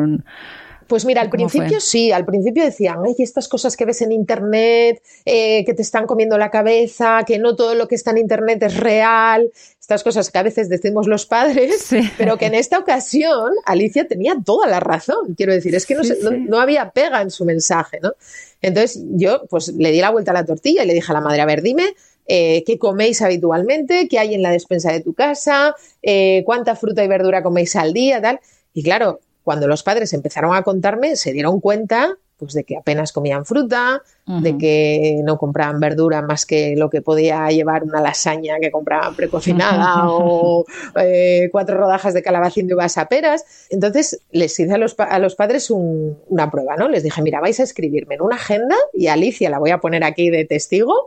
pues 0.87 1.05
mira, 1.05 1.21
al 1.21 1.29
principio 1.29 1.79
sí, 1.79 2.11
al 2.11 2.25
principio 2.25 2.63
decían, 2.63 2.97
ay, 3.05 3.15
estas 3.19 3.47
cosas 3.47 3.77
que 3.77 3.85
ves 3.85 4.01
en 4.01 4.11
Internet, 4.11 5.01
eh, 5.25 5.63
que 5.65 5.73
te 5.73 5.81
están 5.81 6.05
comiendo 6.05 6.37
la 6.37 6.49
cabeza, 6.49 7.23
que 7.25 7.39
no 7.39 7.55
todo 7.55 7.75
lo 7.75 7.87
que 7.87 7.95
está 7.95 8.11
en 8.11 8.19
Internet 8.19 8.63
es 8.63 8.77
real, 8.77 9.51
estas 9.79 10.03
cosas 10.03 10.31
que 10.31 10.37
a 10.37 10.43
veces 10.43 10.69
decimos 10.69 11.07
los 11.07 11.25
padres, 11.25 11.89
pero 12.17 12.37
que 12.37 12.45
en 12.45 12.55
esta 12.55 12.79
ocasión 12.79 13.51
Alicia 13.65 14.07
tenía 14.07 14.35
toda 14.43 14.67
la 14.67 14.79
razón. 14.79 15.35
Quiero 15.35 15.53
decir, 15.53 15.75
es 15.75 15.85
que 15.85 15.95
no, 15.95 16.01
no, 16.31 16.59
había 16.59 16.91
pega 16.91 17.21
en 17.21 17.31
su 17.31 17.45
mensaje, 17.45 17.99
¿no? 18.01 18.13
Entonces 18.61 19.03
yo 19.11 19.43
pues 19.49 19.69
le 19.69 19.91
di 19.91 19.99
la 19.99 20.11
vuelta 20.11 20.31
a 20.31 20.35
la 20.35 20.45
tortilla 20.45 20.83
y 20.83 20.87
le 20.87 20.93
dije 20.93 21.11
a 21.11 21.15
la 21.15 21.21
madre, 21.21 21.41
a 21.41 21.45
ver, 21.45 21.61
dime 21.61 21.95
eh, 22.25 22.63
qué 22.65 22.77
coméis 22.77 23.21
habitualmente, 23.21 24.07
qué 24.07 24.19
hay 24.19 24.33
en 24.33 24.41
la 24.41 24.51
despensa 24.51 24.91
de 24.91 25.01
tu 25.01 25.13
casa, 25.13 25.75
eh, 26.01 26.43
cuánta 26.45 26.75
fruta 26.75 27.03
y 27.03 27.07
verdura 27.07 27.43
coméis 27.43 27.75
al 27.75 27.93
día, 27.93 28.21
tal. 28.21 28.39
Y 28.73 28.83
claro, 28.83 29.19
cuando 29.43 29.67
los 29.67 29.83
padres 29.83 30.13
empezaron 30.13 30.55
a 30.55 30.63
contarme, 30.63 31.15
se 31.15 31.33
dieron 31.33 31.59
cuenta 31.59 32.17
pues, 32.37 32.53
de 32.53 32.63
que 32.63 32.77
apenas 32.77 33.11
comían 33.11 33.45
fruta, 33.45 34.01
de 34.25 34.57
que 34.57 35.21
no 35.23 35.37
compraban 35.37 35.81
verdura 35.81 36.21
más 36.21 36.45
que 36.45 36.75
lo 36.77 36.89
que 36.89 37.01
podía 37.01 37.49
llevar 37.49 37.83
una 37.83 37.99
lasaña 37.99 38.57
que 38.61 38.71
compraban 38.71 39.15
precocinada 39.15 40.07
o 40.09 40.65
eh, 40.95 41.49
cuatro 41.51 41.77
rodajas 41.77 42.13
de 42.13 42.23
calabacín 42.23 42.67
de 42.67 42.75
uvas 42.75 42.97
a 42.97 43.07
peras. 43.07 43.43
Entonces 43.69 44.21
les 44.31 44.57
hice 44.57 44.73
a 44.73 44.77
los, 44.77 44.95
a 44.97 45.19
los 45.19 45.35
padres 45.35 45.69
una 45.69 46.49
prueba, 46.49 46.77
¿no? 46.77 46.87
Les 46.87 47.03
dije, 47.03 47.21
mira, 47.21 47.41
vais 47.41 47.59
a 47.59 47.63
escribirme 47.63 48.15
en 48.15 48.21
una 48.21 48.35
agenda 48.37 48.75
y 48.93 49.07
Alicia 49.07 49.49
la 49.49 49.59
voy 49.59 49.71
a 49.71 49.79
poner 49.79 50.03
aquí 50.03 50.29
de 50.29 50.45
testigo, 50.45 51.05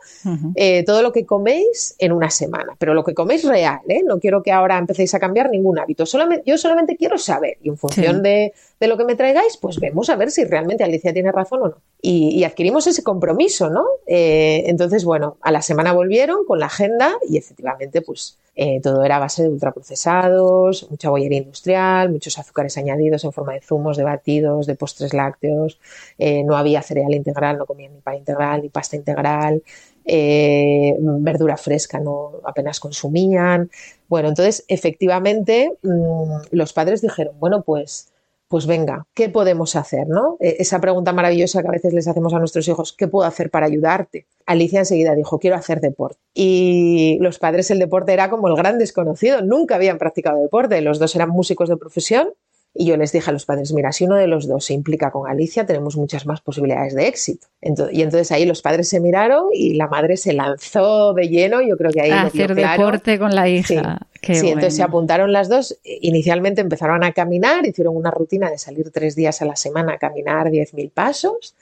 eh, 0.55 0.85
todo 0.85 1.03
lo 1.03 1.13
que 1.13 1.25
coméis 1.25 1.95
en 1.99 2.13
una 2.13 2.31
semana, 2.31 2.75
pero 2.79 2.93
lo 2.93 3.03
que 3.03 3.15
coméis 3.15 3.45
real, 3.45 3.81
¿eh? 3.89 4.03
No 4.05 4.19
quiero 4.19 4.43
que 4.43 4.53
ahora 4.53 4.77
empecéis 4.77 5.15
a 5.15 5.21
cambiar 5.21 5.51
ningún 5.51 5.79
hábito, 5.79 6.05
solamente, 6.05 6.45
yo 6.47 6.59
solamente 6.59 6.97
quiero 6.97 7.17
saber 7.17 7.59
y 7.63 7.69
en 7.69 7.79
función 7.79 8.23
de, 8.23 8.53
de, 8.79 8.87
lo 8.87 8.97
que 8.97 9.05
me 9.05 9.15
traigáis, 9.15 9.57
pues 9.57 9.81
vemos 9.81 10.11
a 10.11 10.17
ver 10.17 10.31
si 10.31 10.45
realmente 10.45 10.85
Alicia 10.85 11.13
tiene 11.13 11.33
razón 11.33 11.63
o 11.63 11.69
no. 11.69 11.77
Y, 12.09 12.29
y 12.39 12.45
adquirimos 12.45 12.87
ese 12.87 13.03
compromiso, 13.03 13.69
¿no? 13.69 13.85
Eh, 14.07 14.63
entonces, 14.67 15.05
bueno, 15.05 15.39
a 15.41 15.51
la 15.51 15.61
semana 15.61 15.93
volvieron 15.93 16.45
con 16.47 16.61
la 16.61 16.67
agenda 16.67 17.13
y 17.29 17.37
efectivamente, 17.37 18.01
pues 18.01 18.39
eh, 18.55 18.81
todo 18.81 19.03
era 19.03 19.17
a 19.17 19.19
base 19.19 19.43
de 19.43 19.49
ultraprocesados, 19.49 20.89
mucha 20.89 21.11
bollería 21.11 21.39
industrial, 21.39 22.13
muchos 22.13 22.39
azúcares 22.39 22.79
añadidos 22.79 23.25
en 23.25 23.33
forma 23.33 23.55
de 23.55 23.61
zumos, 23.61 23.97
de 23.97 24.05
batidos, 24.05 24.69
de 24.69 24.77
postres 24.77 25.15
lácteos, 25.15 25.81
eh, 26.17 26.45
no 26.45 26.57
había 26.57 26.81
cereal 26.81 27.13
integral, 27.13 27.59
no 27.59 27.67
comían 27.67 27.95
ni 27.95 28.01
pan 28.01 28.19
integral, 28.19 28.63
ni 28.63 28.69
pasta 28.69 28.95
integral, 28.95 29.65
verdura 30.05 31.57
fresca 31.57 31.99
no 31.99 32.35
apenas 32.45 32.79
consumían. 32.79 33.69
Bueno, 34.09 34.29
entonces 34.29 34.65
efectivamente 34.69 35.73
mm, 35.83 36.37
los 36.53 36.73
padres 36.73 37.03
dijeron, 37.03 37.35
bueno, 37.41 37.63
pues 37.63 38.13
pues 38.49 38.67
venga, 38.67 39.07
¿qué 39.15 39.29
podemos 39.29 39.77
hacer? 39.77 40.07
¿no? 40.09 40.37
E, 40.41 40.57
esa 40.59 40.81
pregunta 40.81 41.13
maravillosa 41.13 41.63
que 41.63 41.69
a 41.69 41.73
veces 41.73 41.93
les 41.93 42.09
hacemos 42.09 42.35
a 42.35 42.39
nuestros 42.39 42.67
hijos, 42.69 42.93
¿qué 42.93 43.09
puedo 43.09 43.27
hacer 43.27 43.51
para 43.51 43.67
ayudarte? 43.67 44.27
Alicia 44.47 44.81
enseguida 44.81 45.15
dijo, 45.15 45.39
quiero 45.39 45.57
hacer 45.57 45.81
deporte. 45.81 46.19
Y 46.35 47.19
los 47.21 47.39
padres 47.39 47.71
el 47.71 47.79
deporte 47.79 48.13
era 48.13 48.31
como 48.31 48.49
el 48.49 48.57
gran 48.57 48.79
desconocido, 48.79 49.43
nunca 49.43 49.75
habían 49.75 49.99
practicado 49.99 50.41
deporte, 50.41 50.81
los 50.81 50.99
dos 50.99 51.15
eran 51.17 51.31
músicos 51.31 51.69
de 51.69 51.77
profesión. 51.77 52.33
Y 52.79 52.87
yo 52.87 52.97
les 52.97 53.13
dije 53.13 53.31
a 53.31 53.33
los 53.33 53.47
padres, 53.47 53.73
mira, 53.73 53.93
si 53.93 54.05
uno 54.05 54.17
de 54.17 54.27
los 54.27 54.47
dos 54.47 54.65
se 54.67 54.75
implica 54.75 55.11
con 55.11 55.29
Alicia, 55.29 55.65
tenemos 55.67 55.97
muchas 55.97 56.27
más 56.27 56.41
posibilidades 56.41 56.95
de 56.95 57.09
éxito. 57.09 57.47
y 57.61 58.03
entonces 58.03 58.31
ahí 58.33 58.45
los 58.45 58.63
padres 58.63 58.89
se 58.89 59.01
miraron 59.01 59.47
y 59.53 59.75
la 59.75 59.89
madre 59.89 60.17
se 60.17 60.33
lanzó 60.33 61.15
de 61.15 61.29
lleno. 61.29 61.63
Yo 61.63 61.77
creo 61.77 61.91
que 61.91 62.03
ahí... 62.03 62.11
hacer 62.11 62.55
deporte 62.55 63.19
con 63.19 63.35
la 63.35 63.49
hija 63.49 64.01
sí, 64.35 64.49
entonces 64.49 64.77
se 64.77 64.83
apuntaron 64.83 65.33
las 65.33 65.49
dos. 65.49 65.79
Inicialmente 65.85 66.61
empezaron 66.61 67.05
a 67.05 67.13
caminar, 67.13 67.67
hicieron 67.67 67.97
una 67.97 68.11
rutina 68.11 68.51
de 68.51 68.59
salir 68.59 68.91
tres 68.91 69.17
días 69.17 69.43
a 69.43 69.45
la 69.45 69.57
semana 69.57 69.95
a 69.95 69.99
caminar 69.99 70.49
10.000 70.49 70.91
pasos, 70.91 71.55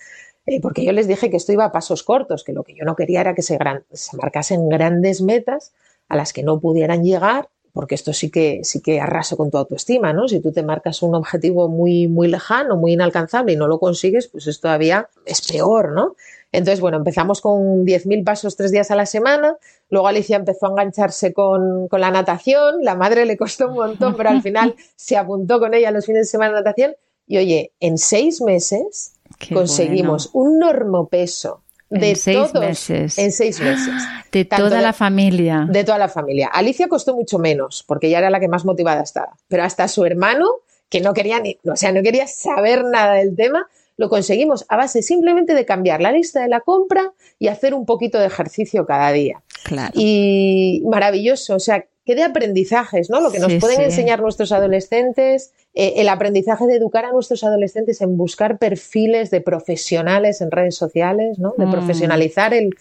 eh, 0.46 0.60
porque 0.60 0.84
yo 0.84 0.92
les 0.92 1.08
dije 1.08 1.30
que 1.30 1.36
esto 1.36 1.52
iba 1.52 1.64
a 1.64 1.72
pasos 1.72 2.02
cortos, 2.02 2.44
que 2.44 2.52
lo 2.52 2.62
que 2.62 2.74
yo 2.74 2.84
no 2.84 2.96
quería 2.96 3.20
era 3.20 3.34
que 3.34 3.42
se, 3.42 3.58
se 3.92 4.16
marcasen 4.16 4.68
grandes 4.68 5.20
metas 5.22 5.72
a 6.08 6.16
las 6.16 6.32
que 6.32 6.42
no 6.42 6.60
pudieran 6.60 7.02
llegar, 7.02 7.48
porque 7.74 7.96
esto 7.96 8.12
sí 8.12 8.30
que, 8.30 8.60
sí 8.62 8.80
que 8.80 9.00
arraso 9.00 9.36
con 9.36 9.50
tu 9.50 9.58
autoestima, 9.58 10.12
¿no? 10.12 10.28
Si 10.28 10.38
tú 10.40 10.52
te 10.52 10.62
marcas 10.62 11.02
un 11.02 11.16
objetivo 11.16 11.68
muy, 11.68 12.06
muy 12.06 12.28
lejano, 12.28 12.76
muy 12.76 12.92
inalcanzable 12.92 13.52
y 13.52 13.56
no 13.56 13.66
lo 13.66 13.80
consigues, 13.80 14.28
pues 14.28 14.46
es 14.46 14.60
todavía 14.60 15.08
es 15.26 15.42
peor, 15.42 15.90
¿no? 15.92 16.14
Entonces, 16.52 16.80
bueno, 16.80 16.98
empezamos 16.98 17.40
con 17.40 17.84
10.000 17.84 18.22
pasos 18.24 18.56
tres 18.56 18.70
días 18.70 18.92
a 18.92 18.94
la 18.94 19.06
semana, 19.06 19.56
luego 19.90 20.06
Alicia 20.06 20.36
empezó 20.36 20.66
a 20.66 20.70
engancharse 20.70 21.32
con, 21.32 21.88
la 21.90 22.12
natación, 22.12 22.84
la 22.84 22.94
madre 22.94 23.26
le 23.26 23.36
costó 23.36 23.66
un 23.66 23.74
montón, 23.74 24.14
pero 24.16 24.30
al 24.30 24.40
final 24.40 24.76
se 24.94 25.16
apuntó 25.16 25.58
con 25.58 25.74
ella 25.74 25.90
los 25.90 26.06
fines 26.06 26.26
de 26.26 26.30
semana 26.30 26.52
a 26.52 26.60
natación 26.60 26.94
y 27.26 27.38
oye, 27.38 27.72
en 27.80 27.98
seis 27.98 28.40
meses 28.40 29.14
conseguimos 29.52 30.30
un 30.32 30.60
normopeso 30.60 31.63
de 31.90 32.10
en 32.10 32.16
seis 32.16 32.54
meses. 32.54 33.18
En 33.18 33.32
seis 33.32 33.60
meses. 33.60 33.94
De 34.32 34.44
toda 34.44 34.80
la 34.80 34.92
familia. 34.92 35.66
De 35.70 35.84
toda 35.84 35.98
la 35.98 36.08
familia. 36.08 36.48
Alicia 36.48 36.88
costó 36.88 37.14
mucho 37.14 37.38
menos, 37.38 37.84
porque 37.86 38.08
ella 38.08 38.18
era 38.18 38.30
la 38.30 38.40
que 38.40 38.48
más 38.48 38.64
motivada 38.64 39.02
estaba. 39.02 39.36
Pero 39.46 39.62
hasta 39.62 39.86
su 39.86 40.04
hermano, 40.04 40.46
que 40.88 41.00
no 41.00 41.14
quería 41.14 41.38
ni, 41.38 41.56
o 41.64 41.76
sea, 41.76 41.92
no 41.92 42.02
quería 42.02 42.26
saber 42.26 42.84
nada 42.84 43.14
del 43.14 43.36
tema, 43.36 43.68
lo 43.96 44.08
conseguimos 44.08 44.64
a 44.68 44.76
base 44.76 45.02
simplemente 45.02 45.54
de 45.54 45.64
cambiar 45.64 46.00
la 46.00 46.10
lista 46.10 46.40
de 46.42 46.48
la 46.48 46.60
compra 46.60 47.12
y 47.38 47.46
hacer 47.46 47.74
un 47.74 47.86
poquito 47.86 48.18
de 48.18 48.26
ejercicio 48.26 48.86
cada 48.86 49.12
día. 49.12 49.42
Claro. 49.62 49.92
Y 49.94 50.82
maravilloso, 50.86 51.54
o 51.54 51.60
sea, 51.60 51.86
qué 52.04 52.14
de 52.14 52.22
aprendizajes, 52.22 53.10
¿no? 53.10 53.20
Lo 53.20 53.30
que 53.30 53.38
nos 53.38 53.52
pueden 53.54 53.80
enseñar 53.80 54.20
nuestros 54.20 54.52
adolescentes, 54.52 55.52
eh, 55.74 55.94
el 55.96 56.08
aprendizaje 56.08 56.66
de 56.66 56.76
educar 56.76 57.04
a 57.04 57.12
nuestros 57.12 57.44
adolescentes 57.44 58.00
en 58.00 58.16
buscar 58.16 58.58
perfiles 58.58 59.30
de 59.30 59.40
profesionales 59.40 60.40
en 60.40 60.50
redes 60.50 60.76
sociales, 60.76 61.38
¿no? 61.38 61.54
De 61.56 61.66
mm. 61.66 61.70
profesionalizar 61.70 62.52
el, 62.54 62.74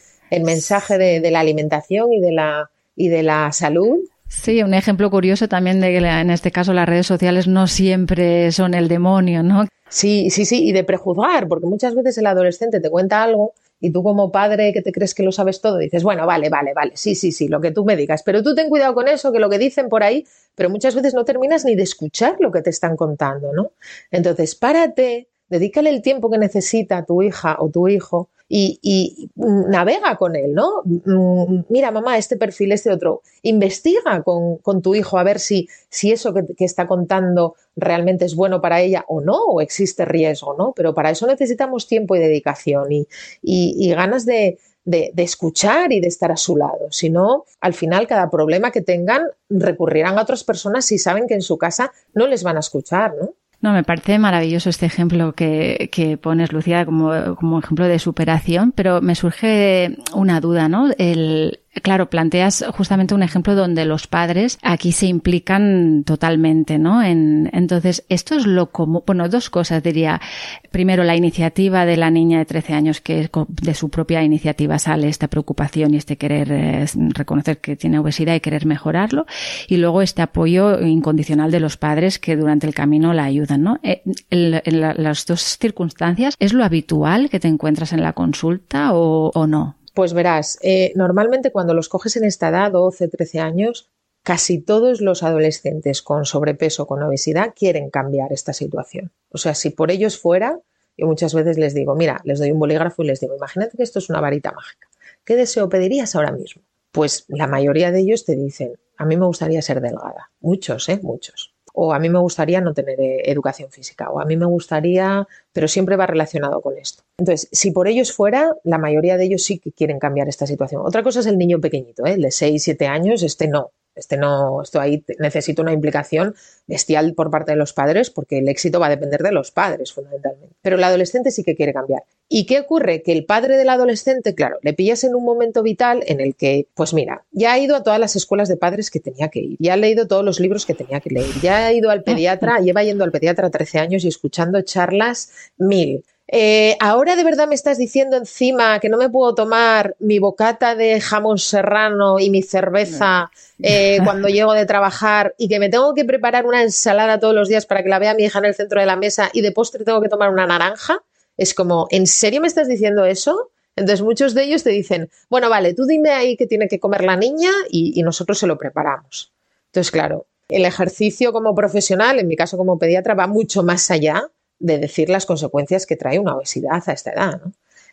mensaje 0.44 0.98
de, 0.98 1.20
de, 1.20 1.32
la 1.32 1.42
alimentación 1.42 2.12
y 2.12 2.20
de 2.20 2.32
la, 2.32 2.70
y 2.96 3.08
de 3.10 3.24
la 3.24 3.52
salud. 3.52 4.00
Sí, 4.28 4.64
un 4.64 4.74
ejemplo 4.74 5.12
curioso 5.12 5.48
también 5.48 5.80
de 5.80 5.92
que 5.92 5.98
en 5.98 6.32
este 6.32 6.52
caso 6.52 6.74
las 6.74 6.90
redes 6.90 7.06
sociales 7.06 7.48
no 7.48 7.68
siempre 7.68 8.52
son 8.52 8.74
el 8.74 8.88
demonio, 8.88 9.44
¿no? 9.44 9.68
Sí, 9.90 10.32
sí, 10.32 10.46
sí, 10.46 10.68
y 10.68 10.72
de 10.72 10.84
prejuzgar, 10.84 11.48
porque 11.48 11.68
muchas 11.68 11.94
veces 11.94 12.18
el 12.18 12.26
adolescente 12.26 12.80
te 12.80 12.90
cuenta 12.90 13.22
algo 13.22 13.54
y 13.84 13.92
tú 13.92 14.02
como 14.02 14.32
padre 14.32 14.72
que 14.72 14.82
te 14.82 14.94
crees 14.94 15.14
que 15.14 15.24
lo 15.24 15.34
sabes 15.34 15.60
todo, 15.60 15.78
dices, 15.78 16.04
bueno, 16.04 16.26
vale, 16.26 16.48
vale, 16.48 16.74
vale, 16.74 16.94
sí, 16.96 17.16
sí, 17.16 17.34
sí, 17.34 17.50
lo 17.50 17.60
que 17.60 17.72
tú 17.72 17.84
me 17.84 17.98
digas, 17.98 18.24
pero 18.24 18.42
tú 18.42 18.56
ten 18.56 18.70
cuidado 18.70 18.94
con 18.94 19.10
eso, 19.10 19.34
que 19.34 19.40
lo 19.40 19.50
que 19.50 19.60
dicen 19.60 19.90
por 19.90 20.04
ahí, 20.04 20.26
pero 20.56 20.70
muchas 20.70 20.96
veces 20.96 21.14
no 21.14 21.26
terminas 21.26 21.66
ni 21.66 21.76
de 21.76 21.84
escuchar 21.84 22.38
lo 22.40 22.50
que 22.50 22.62
te 22.62 22.70
están 22.70 22.96
contando, 22.96 23.52
¿no? 23.52 23.74
Entonces, 24.10 24.56
párate, 24.56 25.28
dedícale 25.54 25.92
el 25.92 26.02
tiempo 26.02 26.32
que 26.32 26.40
necesita 26.40 27.06
tu 27.06 27.22
hija 27.22 27.58
o 27.60 27.70
tu 27.70 27.88
hijo 27.88 28.30
y, 28.50 29.30
navega 29.36 30.16
con 30.18 30.36
él, 30.36 30.54
¿no? 30.54 30.82
Mm, 30.84 31.66
mira, 31.70 31.92
mamá, 31.92 32.18
este 32.18 32.38
perfil, 32.38 32.72
este 32.72 32.92
otro. 32.92 33.22
Investiga 33.44 34.24
con, 34.24 34.82
tu 34.82 34.96
hijo 34.96 35.18
a 35.18 35.24
ver 35.24 35.40
si, 35.40 35.68
si 35.90 36.12
eso 36.12 36.34
que, 36.34 36.66
está 36.66 36.88
contando 36.88 37.56
realmente 37.76 38.26
es 38.26 38.36
bueno 38.36 38.62
para 38.62 38.82
ella 38.82 39.06
o 39.08 39.22
no, 39.22 39.44
o 39.46 39.62
existe 39.62 40.06
riesgo, 40.06 40.56
¿no? 40.58 40.74
Pero 40.76 40.94
para 40.94 41.12
eso 41.12 41.26
necesitamos 41.28 41.88
tiempo 41.88 42.16
y 42.16 42.20
dedicación 42.20 42.88
y, 42.92 43.90
ganas 43.94 44.26
de, 44.26 44.60
de, 44.86 45.12
escuchar 45.18 45.92
y 45.94 46.00
de 46.00 46.08
estar 46.08 46.32
a 46.32 46.38
su 46.38 46.58
lado. 46.58 46.92
Si 46.92 47.10
no, 47.10 47.46
al 47.62 47.74
final, 47.74 48.08
cada 48.08 48.30
problema 48.30 48.72
que 48.72 48.82
tengan, 48.82 49.22
recurrirán 49.50 50.18
a 50.18 50.24
otras 50.24 50.44
personas 50.44 50.86
si 50.86 50.98
saben 50.98 51.28
que 51.28 51.36
en 51.36 51.42
su 51.44 51.58
casa 51.58 51.92
no 52.14 52.28
les 52.28 52.44
van 52.44 52.58
a 52.58 52.62
escuchar, 52.62 53.16
¿no? 53.20 53.34
No, 53.64 53.72
me 53.72 53.86
parece 53.86 54.20
maravilloso 54.20 54.70
este 54.70 54.86
ejemplo 54.86 55.32
que, 55.32 55.90
que 55.90 56.18
pones, 56.18 56.52
Lucía, 56.52 56.86
como, 56.86 57.38
como 57.38 57.60
ejemplo 57.60 57.88
de 57.88 57.98
superación, 57.98 58.74
pero 58.74 59.02
me 59.02 59.16
surge 59.16 60.00
una 60.14 60.42
duda, 60.42 60.68
¿no? 60.68 60.90
El, 60.98 61.62
Claro, 61.82 62.08
planteas 62.08 62.64
justamente 62.72 63.16
un 63.16 63.24
ejemplo 63.24 63.56
donde 63.56 63.86
los 63.86 64.06
padres 64.06 64.60
aquí 64.62 64.92
se 64.92 65.08
implican 65.08 66.04
totalmente, 66.06 66.78
¿no? 66.78 67.02
En, 67.02 67.50
entonces, 67.52 68.06
esto 68.10 68.36
es 68.36 68.46
lo 68.46 68.70
común. 68.70 69.02
Bueno, 69.08 69.28
dos 69.28 69.50
cosas 69.50 69.82
diría. 69.82 70.22
Primero, 70.70 71.04
la 71.04 71.16
iniciativa 71.16 71.86
de 71.86 71.98
la 71.98 72.12
niña 72.12 72.38
de 72.38 72.46
13 72.46 72.74
años, 72.74 73.02
que 73.02 73.30
de 73.48 73.74
su 73.74 73.90
propia 73.90 74.22
iniciativa 74.22 74.78
sale 74.78 75.08
esta 75.08 75.28
preocupación 75.28 75.96
y 75.96 75.98
este 75.98 76.16
querer 76.16 76.52
eh, 76.52 76.86
reconocer 77.10 77.58
que 77.60 77.76
tiene 77.76 77.98
obesidad 77.98 78.36
y 78.36 78.40
querer 78.40 78.68
mejorarlo. 78.68 79.26
Y 79.68 79.78
luego 79.78 80.04
este 80.04 80.22
apoyo 80.22 80.80
incondicional 80.80 81.50
de 81.50 81.60
los 81.60 81.78
padres 81.78 82.20
que 82.20 82.36
durante 82.36 82.68
el 82.68 82.76
camino 82.76 83.14
la 83.14 83.24
ayudan, 83.24 83.64
¿no? 83.64 83.80
Eh, 83.82 84.04
en, 84.30 84.80
las 84.80 85.26
dos 85.26 85.58
circunstancias, 85.60 86.36
¿es 86.38 86.54
lo 86.54 86.64
habitual 86.64 87.32
que 87.32 87.40
te 87.40 87.48
encuentras 87.48 87.94
en 87.94 88.04
la 88.04 88.14
consulta 88.14 88.94
o 88.94 89.48
no? 89.48 89.78
Pues 89.94 90.14
verás, 90.14 90.58
eh, 90.62 90.92
normalmente 90.96 91.52
cuando 91.52 91.74
los 91.74 91.88
coges 91.88 92.16
en 92.16 92.24
esta 92.24 92.50
edad, 92.50 92.72
12, 92.72 93.08
13 93.10 93.40
años, 93.40 93.92
casi 94.24 94.60
todos 94.60 95.02
los 95.02 95.22
adolescentes 95.22 96.02
con 96.02 96.26
sobrepeso, 96.26 96.88
con 96.88 97.04
obesidad, 97.04 97.54
quieren 97.56 97.90
cambiar 97.90 98.34
esta 98.34 98.54
situación. 98.54 99.12
O 99.30 99.38
sea, 99.38 99.54
si 99.54 99.70
por 99.70 99.92
ellos 99.92 100.18
fuera, 100.18 100.60
yo 100.98 101.06
muchas 101.06 101.34
veces 101.34 101.58
les 101.58 101.74
digo, 101.74 101.96
mira, 101.96 102.22
les 102.24 102.40
doy 102.40 102.52
un 102.52 102.60
bolígrafo 102.60 103.04
y 103.04 103.08
les 103.08 103.20
digo, 103.20 103.36
imagínate 103.36 103.78
que 103.78 103.84
esto 103.84 104.00
es 104.00 104.10
una 104.10 104.22
varita 104.22 104.52
mágica. 104.52 104.88
¿Qué 105.26 105.36
deseo 105.36 105.70
pedirías 105.70 106.16
ahora 106.16 106.32
mismo? 106.32 106.64
Pues 106.92 107.26
la 107.28 107.48
mayoría 107.48 107.92
de 107.92 108.00
ellos 108.00 108.26
te 108.26 108.36
dicen, 108.36 108.74
a 108.98 109.06
mí 109.06 109.18
me 109.18 109.26
gustaría 109.26 109.62
ser 109.62 109.82
delgada. 109.82 110.32
Muchos, 110.40 110.90
¿eh? 110.90 111.00
Muchos. 111.02 111.53
O 111.74 111.94
a 111.94 112.00
mí 112.00 112.10
me 112.10 112.20
gustaría 112.20 112.62
no 112.62 112.74
tener 112.74 113.00
eh, 113.00 113.24
educación 113.26 113.70
física. 113.70 114.10
O 114.10 114.20
a 114.20 114.26
mí 114.26 114.38
me 114.38 114.46
gustaría, 114.46 115.28
pero 115.52 115.68
siempre 115.68 115.96
va 115.96 116.08
relacionado 116.08 116.62
con 116.62 116.78
esto. 116.78 117.04
Entonces, 117.18 117.50
si 117.52 117.72
por 117.72 117.88
ellos 117.88 118.14
fuera, 118.14 118.56
la 118.64 118.78
mayoría 118.78 119.18
de 119.18 119.26
ellos 119.26 119.44
sí 119.44 119.60
que 119.60 119.72
quieren 119.72 120.00
cambiar 120.00 120.28
esta 120.28 120.48
situación. 120.48 120.84
Otra 120.86 121.04
cosa 121.04 121.20
es 121.20 121.26
el 121.26 121.38
niño 121.38 121.60
pequeñito, 121.60 122.06
¿eh? 122.06 122.14
el 122.14 122.22
de 122.22 122.32
6, 122.32 122.64
7 122.64 122.88
años, 122.88 123.24
este 123.24 123.48
no. 123.48 123.72
Este 123.96 124.18
no, 124.18 124.62
esto 124.62 124.80
ahí 124.80 125.04
necesita 125.20 125.62
una 125.62 125.74
implicación 125.74 126.36
bestial 126.68 127.14
por 127.14 127.30
parte 127.30 127.52
de 127.52 127.58
los 127.58 127.74
padres 127.74 128.10
porque 128.10 128.40
el 128.40 128.50
éxito 128.50 128.80
va 128.80 128.88
a 128.88 128.90
depender 128.90 129.22
de 129.22 129.32
los 129.32 129.52
padres 129.52 129.94
fundamentalmente. 129.94 130.56
Pero 130.62 130.78
el 130.78 130.84
adolescente 130.84 131.32
sí 131.32 131.44
que 131.44 131.56
quiere 131.56 131.74
cambiar. 131.74 132.04
¿Y 132.28 132.46
qué 132.46 132.60
ocurre? 132.60 133.04
Que 133.04 133.12
el 133.12 133.26
padre 133.26 133.58
del 133.58 133.70
adolescente, 133.70 134.34
claro, 134.34 134.58
le 134.64 134.74
pillas 134.74 135.04
en 135.04 135.14
un 135.14 135.24
momento 135.24 135.62
vital 135.62 136.04
en 136.08 136.20
el 136.20 136.36
que, 136.36 136.68
pues 136.74 136.94
mira, 136.94 137.26
ya 137.32 137.54
ha 137.54 137.60
ido 137.60 137.76
a 137.76 137.84
todas 137.84 138.00
las 138.00 138.16
escuelas 138.16 138.50
de 138.50 138.58
padres 138.58 138.90
que 138.90 139.00
tenía 139.00 139.28
que 139.28 139.40
ir, 139.40 139.58
ya 139.60 139.74
ha 139.74 139.78
leído 139.78 140.08
todos 140.08 140.26
los 140.26 140.40
libros 140.40 140.66
que 140.66 140.74
tenía 140.74 141.00
que 141.00 141.12
leer, 141.12 141.30
ya 141.42 141.68
ha 141.68 141.74
ido 141.74 141.92
al 141.92 142.04
pediatra, 142.04 142.60
lleva 142.60 142.84
yendo 142.84 143.04
al 143.04 143.12
pediatra 143.12 143.52
13 143.52 143.80
años 143.80 144.04
y 144.04 144.08
escuchando 144.08 144.62
charlas 144.62 145.32
mil 145.58 146.04
eh, 146.28 146.78
ahora 146.80 147.16
de 147.16 147.24
verdad 147.24 147.48
me 147.48 147.56
estás 147.56 147.78
diciendo 147.78 148.16
encima 148.16 148.80
que 148.80 148.90
no 148.90 148.98
me 148.98 149.10
puedo 149.10 149.36
tomar 149.36 149.96
mi 150.00 150.20
bocata 150.20 150.74
de 150.74 151.02
jamón 151.02 151.38
serrano 151.38 152.20
y 152.20 152.30
mi 152.30 152.42
cerveza 152.42 153.30
eh, 153.62 154.00
cuando 154.04 154.30
llego 154.30 154.54
de 154.54 154.66
trabajar 154.66 155.36
y 155.38 155.50
que 155.50 155.60
me 155.60 155.70
tengo 155.70 155.94
que 155.94 156.06
preparar 156.06 156.46
una 156.46 156.64
ensalada 156.64 157.20
todos 157.20 157.36
los 157.36 157.50
días 157.50 157.66
para 157.66 157.84
que 157.84 157.90
la 157.90 158.00
vea 158.00 158.14
mi 158.14 158.24
hija 158.24 158.40
en 158.40 158.46
el 158.46 158.56
centro 158.56 158.80
de 158.80 158.86
la 158.86 158.96
mesa 158.96 159.30
y 159.34 159.42
de 159.42 159.52
postre 159.52 159.84
tengo 159.84 160.02
que 160.02 160.10
tomar 160.10 160.30
una 160.30 160.48
naranja. 160.48 161.04
Es 161.36 161.54
como, 161.54 161.88
¿en 161.90 162.08
serio 162.08 162.42
me 162.42 162.48
estás 162.48 162.68
diciendo 162.68 163.06
eso? 163.06 163.52
Entonces 163.76 164.02
muchos 164.02 164.34
de 164.34 164.44
ellos 164.44 164.64
te 164.64 164.70
dicen, 164.70 165.10
bueno, 165.30 165.50
vale, 165.50 165.74
tú 165.74 165.86
dime 165.86 166.12
ahí 166.12 166.38
qué 166.38 166.46
tiene 166.46 166.68
que 166.68 166.80
comer 166.80 167.04
la 167.04 167.18
niña 167.18 167.50
y 167.70 168.02
nosotros 168.04 168.38
se 168.38 168.48
lo 168.48 168.58
preparamos. 168.58 169.34
Entonces, 169.74 169.92
claro, 169.92 170.28
el 170.50 170.66
ejercicio 170.66 171.34
como 171.34 171.56
profesional, 171.56 172.20
en 172.20 172.28
mi 172.28 172.36
caso 172.36 172.58
como 172.58 172.78
pediatra, 172.78 173.16
va 173.16 173.26
mucho 173.26 173.64
más 173.64 173.90
allá 173.90 174.30
de 174.64 174.80
decir 174.80 175.10
las 175.10 175.26
consecuencias 175.26 175.86
que 175.86 175.98
trae 175.98 176.20
una 176.20 176.36
obesidad 176.38 176.82
a 176.88 176.94
esta 176.94 177.12
edad. 177.12 177.42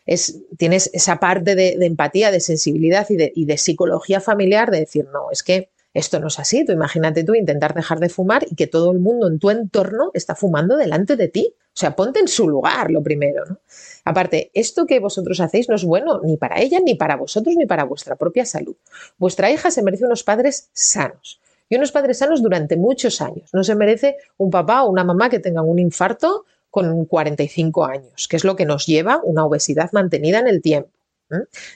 Es, 0.06 0.38
tienes 0.56 0.88
esa 0.92 1.18
parte 1.18 1.54
de, 1.54 1.72
empatía, 1.84 2.30
de 2.30 2.40
sensibilidad 2.40 3.06
y 3.10 3.16
de, 3.16 3.32
y 3.34 3.44
de, 3.44 3.58
psicología 3.58 4.20
familiar 4.20 4.70
de 4.70 4.80
decir, 4.80 5.06
no, 5.12 5.30
es 5.30 5.42
que 5.42 5.70
esto 5.92 6.20
no 6.20 6.28
es 6.28 6.38
así. 6.38 6.64
Tú 6.64 6.72
imagínate 6.72 7.24
tú 7.24 7.34
intentar 7.34 7.74
dejar 7.74 7.98
de 7.98 8.08
fumar 8.08 8.46
y 8.48 8.54
que 8.54 8.68
todo 8.68 8.92
el 8.92 9.00
mundo 9.00 9.26
en 9.26 9.40
tu 9.40 9.50
entorno 9.50 10.12
está 10.14 10.34
fumando 10.36 10.76
delante 10.76 11.16
de 11.16 11.28
ti. 11.28 11.54
O 11.58 11.78
sea, 11.80 11.96
ponte 11.96 12.20
en 12.20 12.28
su 12.28 12.48
lugar 12.48 12.90
lo 12.90 13.02
primero. 13.02 13.44
¿no? 13.46 13.60
Aparte, 14.04 14.50
esto 14.54 14.86
que 14.86 15.00
vosotros 15.00 15.40
hacéis 15.40 15.68
no 15.68 15.74
es 15.74 15.84
bueno 15.84 16.20
ni 16.22 16.36
para 16.36 16.60
ella, 16.60 16.78
ni 16.84 16.94
para 16.94 17.16
vosotros, 17.16 17.56
ni 17.56 17.66
para 17.66 17.84
vuestra 17.84 18.16
propia 18.16 18.44
salud. 18.44 18.76
Vuestra 19.18 19.50
hija 19.50 19.70
se 19.70 19.82
merece 19.82 20.04
unos 20.04 20.22
padres 20.22 20.70
sanos. 20.72 21.40
Y 21.68 21.76
unos 21.76 21.92
padres 21.92 22.18
sanos 22.18 22.42
durante 22.42 22.76
muchos 22.76 23.20
años. 23.20 23.50
No 23.52 23.62
se 23.62 23.76
merece 23.76 24.16
un 24.36 24.50
papá 24.50 24.82
o 24.82 24.90
una 24.90 25.04
mamá 25.04 25.30
que 25.30 25.38
tengan 25.38 25.68
un 25.68 25.78
infarto 25.78 26.44
con 26.70 27.04
45 27.04 27.84
años, 27.84 28.28
que 28.28 28.36
es 28.36 28.44
lo 28.44 28.56
que 28.56 28.66
nos 28.66 28.86
lleva 28.86 29.20
una 29.24 29.44
obesidad 29.44 29.90
mantenida 29.92 30.38
en 30.38 30.48
el 30.48 30.62
tiempo. 30.62 30.90